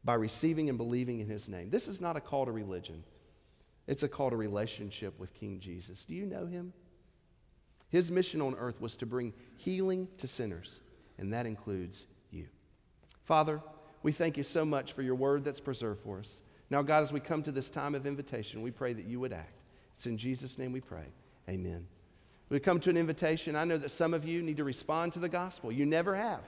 by 0.04 0.14
receiving 0.14 0.68
and 0.68 0.78
believing 0.78 1.18
in 1.18 1.26
his 1.26 1.48
name. 1.48 1.70
This 1.70 1.88
is 1.88 2.00
not 2.00 2.16
a 2.16 2.20
call 2.20 2.44
to 2.44 2.52
religion, 2.52 3.02
it's 3.88 4.04
a 4.04 4.08
call 4.08 4.30
to 4.30 4.36
relationship 4.36 5.18
with 5.18 5.34
King 5.34 5.58
Jesus. 5.58 6.04
Do 6.04 6.14
you 6.14 6.24
know 6.24 6.46
him? 6.46 6.72
His 7.88 8.12
mission 8.12 8.40
on 8.40 8.54
earth 8.54 8.80
was 8.80 8.94
to 8.98 9.06
bring 9.06 9.32
healing 9.56 10.06
to 10.18 10.28
sinners, 10.28 10.80
and 11.18 11.32
that 11.32 11.46
includes 11.46 12.06
you. 12.30 12.46
Father, 13.24 13.60
we 14.02 14.12
thank 14.12 14.36
you 14.36 14.42
so 14.42 14.64
much 14.64 14.92
for 14.92 15.02
your 15.02 15.14
word 15.14 15.44
that's 15.44 15.60
preserved 15.60 16.02
for 16.02 16.18
us. 16.18 16.40
Now, 16.70 16.82
God, 16.82 17.02
as 17.02 17.12
we 17.12 17.20
come 17.20 17.42
to 17.42 17.52
this 17.52 17.68
time 17.68 17.94
of 17.94 18.06
invitation, 18.06 18.62
we 18.62 18.70
pray 18.70 18.92
that 18.92 19.04
you 19.04 19.20
would 19.20 19.32
act. 19.32 19.52
It's 19.94 20.06
in 20.06 20.16
Jesus' 20.16 20.56
name 20.56 20.72
we 20.72 20.80
pray. 20.80 21.06
Amen. 21.48 21.86
We 22.48 22.60
come 22.60 22.80
to 22.80 22.90
an 22.90 22.96
invitation. 22.96 23.56
I 23.56 23.64
know 23.64 23.76
that 23.76 23.90
some 23.90 24.14
of 24.14 24.24
you 24.24 24.42
need 24.42 24.56
to 24.56 24.64
respond 24.64 25.12
to 25.14 25.18
the 25.18 25.28
gospel. 25.28 25.70
You 25.70 25.86
never 25.86 26.14
have. 26.14 26.40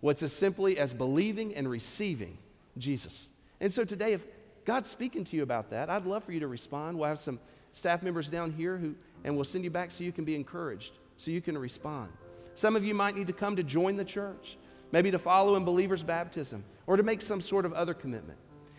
What's 0.00 0.22
as 0.22 0.32
simply 0.32 0.78
as 0.78 0.92
believing 0.92 1.54
and 1.54 1.70
receiving 1.70 2.36
Jesus. 2.78 3.28
And 3.60 3.72
so 3.72 3.84
today, 3.84 4.12
if 4.14 4.24
God's 4.64 4.90
speaking 4.90 5.24
to 5.24 5.36
you 5.36 5.42
about 5.42 5.70
that, 5.70 5.90
I'd 5.90 6.06
love 6.06 6.24
for 6.24 6.32
you 6.32 6.40
to 6.40 6.48
respond. 6.48 6.98
We'll 6.98 7.08
have 7.08 7.18
some 7.18 7.38
staff 7.72 8.02
members 8.02 8.28
down 8.28 8.50
here 8.52 8.76
who, 8.76 8.94
and 9.24 9.34
we'll 9.34 9.44
send 9.44 9.64
you 9.64 9.70
back 9.70 9.90
so 9.90 10.04
you 10.04 10.12
can 10.12 10.24
be 10.24 10.34
encouraged, 10.34 10.92
so 11.16 11.30
you 11.30 11.40
can 11.40 11.56
respond. 11.56 12.10
Some 12.54 12.76
of 12.76 12.84
you 12.84 12.94
might 12.94 13.16
need 13.16 13.26
to 13.28 13.32
come 13.32 13.56
to 13.56 13.62
join 13.62 13.96
the 13.96 14.04
church, 14.04 14.58
maybe 14.92 15.10
to 15.10 15.18
follow 15.18 15.56
in 15.56 15.64
believers' 15.64 16.02
baptism, 16.04 16.62
or 16.86 16.96
to 16.96 17.02
make 17.02 17.20
some 17.22 17.40
sort 17.40 17.64
of 17.64 17.72
other 17.72 17.94
commitment. 17.94 18.38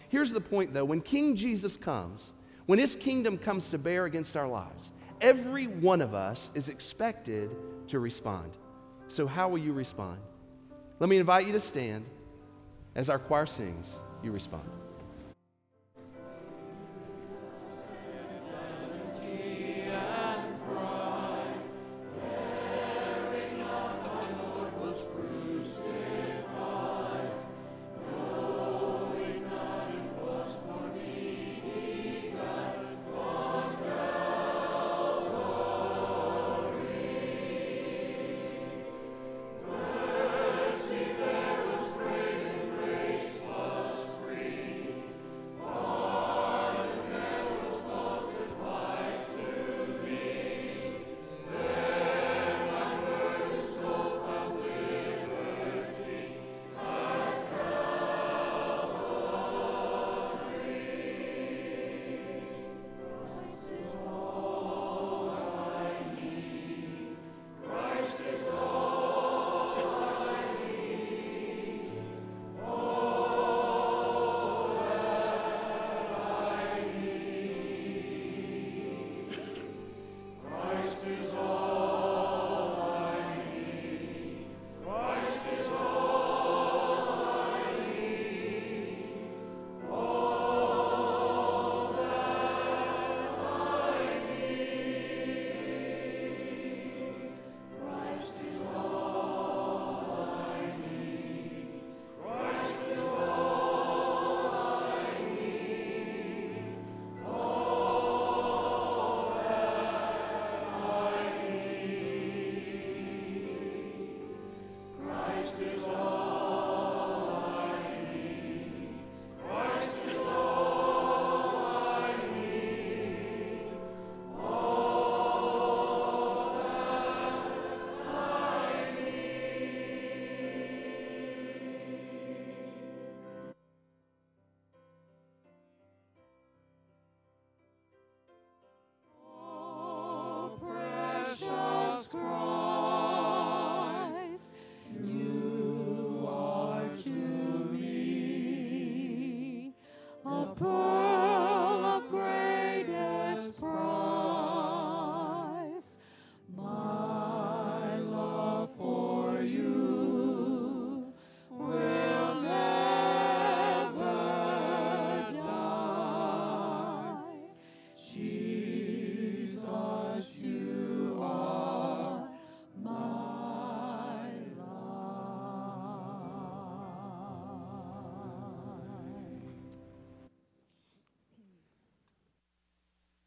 Here's 0.09 0.31
the 0.31 0.41
point 0.41 0.73
though 0.73 0.85
when 0.85 1.01
King 1.01 1.35
Jesus 1.35 1.75
comes, 1.75 2.33
when 2.65 2.79
his 2.79 2.95
kingdom 2.95 3.37
comes 3.37 3.69
to 3.69 3.77
bear 3.77 4.05
against 4.05 4.37
our 4.37 4.47
lives, 4.47 4.91
every 5.19 5.65
one 5.67 6.01
of 6.01 6.13
us 6.13 6.51
is 6.53 6.69
expected 6.69 7.49
to 7.87 7.99
respond. 7.99 8.51
So, 9.07 9.27
how 9.27 9.49
will 9.49 9.57
you 9.57 9.73
respond? 9.73 10.19
Let 10.99 11.09
me 11.09 11.17
invite 11.17 11.45
you 11.45 11.53
to 11.53 11.59
stand. 11.59 12.05
As 12.95 13.09
our 13.09 13.19
choir 13.19 13.47
sings, 13.47 14.01
you 14.23 14.31
respond. 14.31 14.69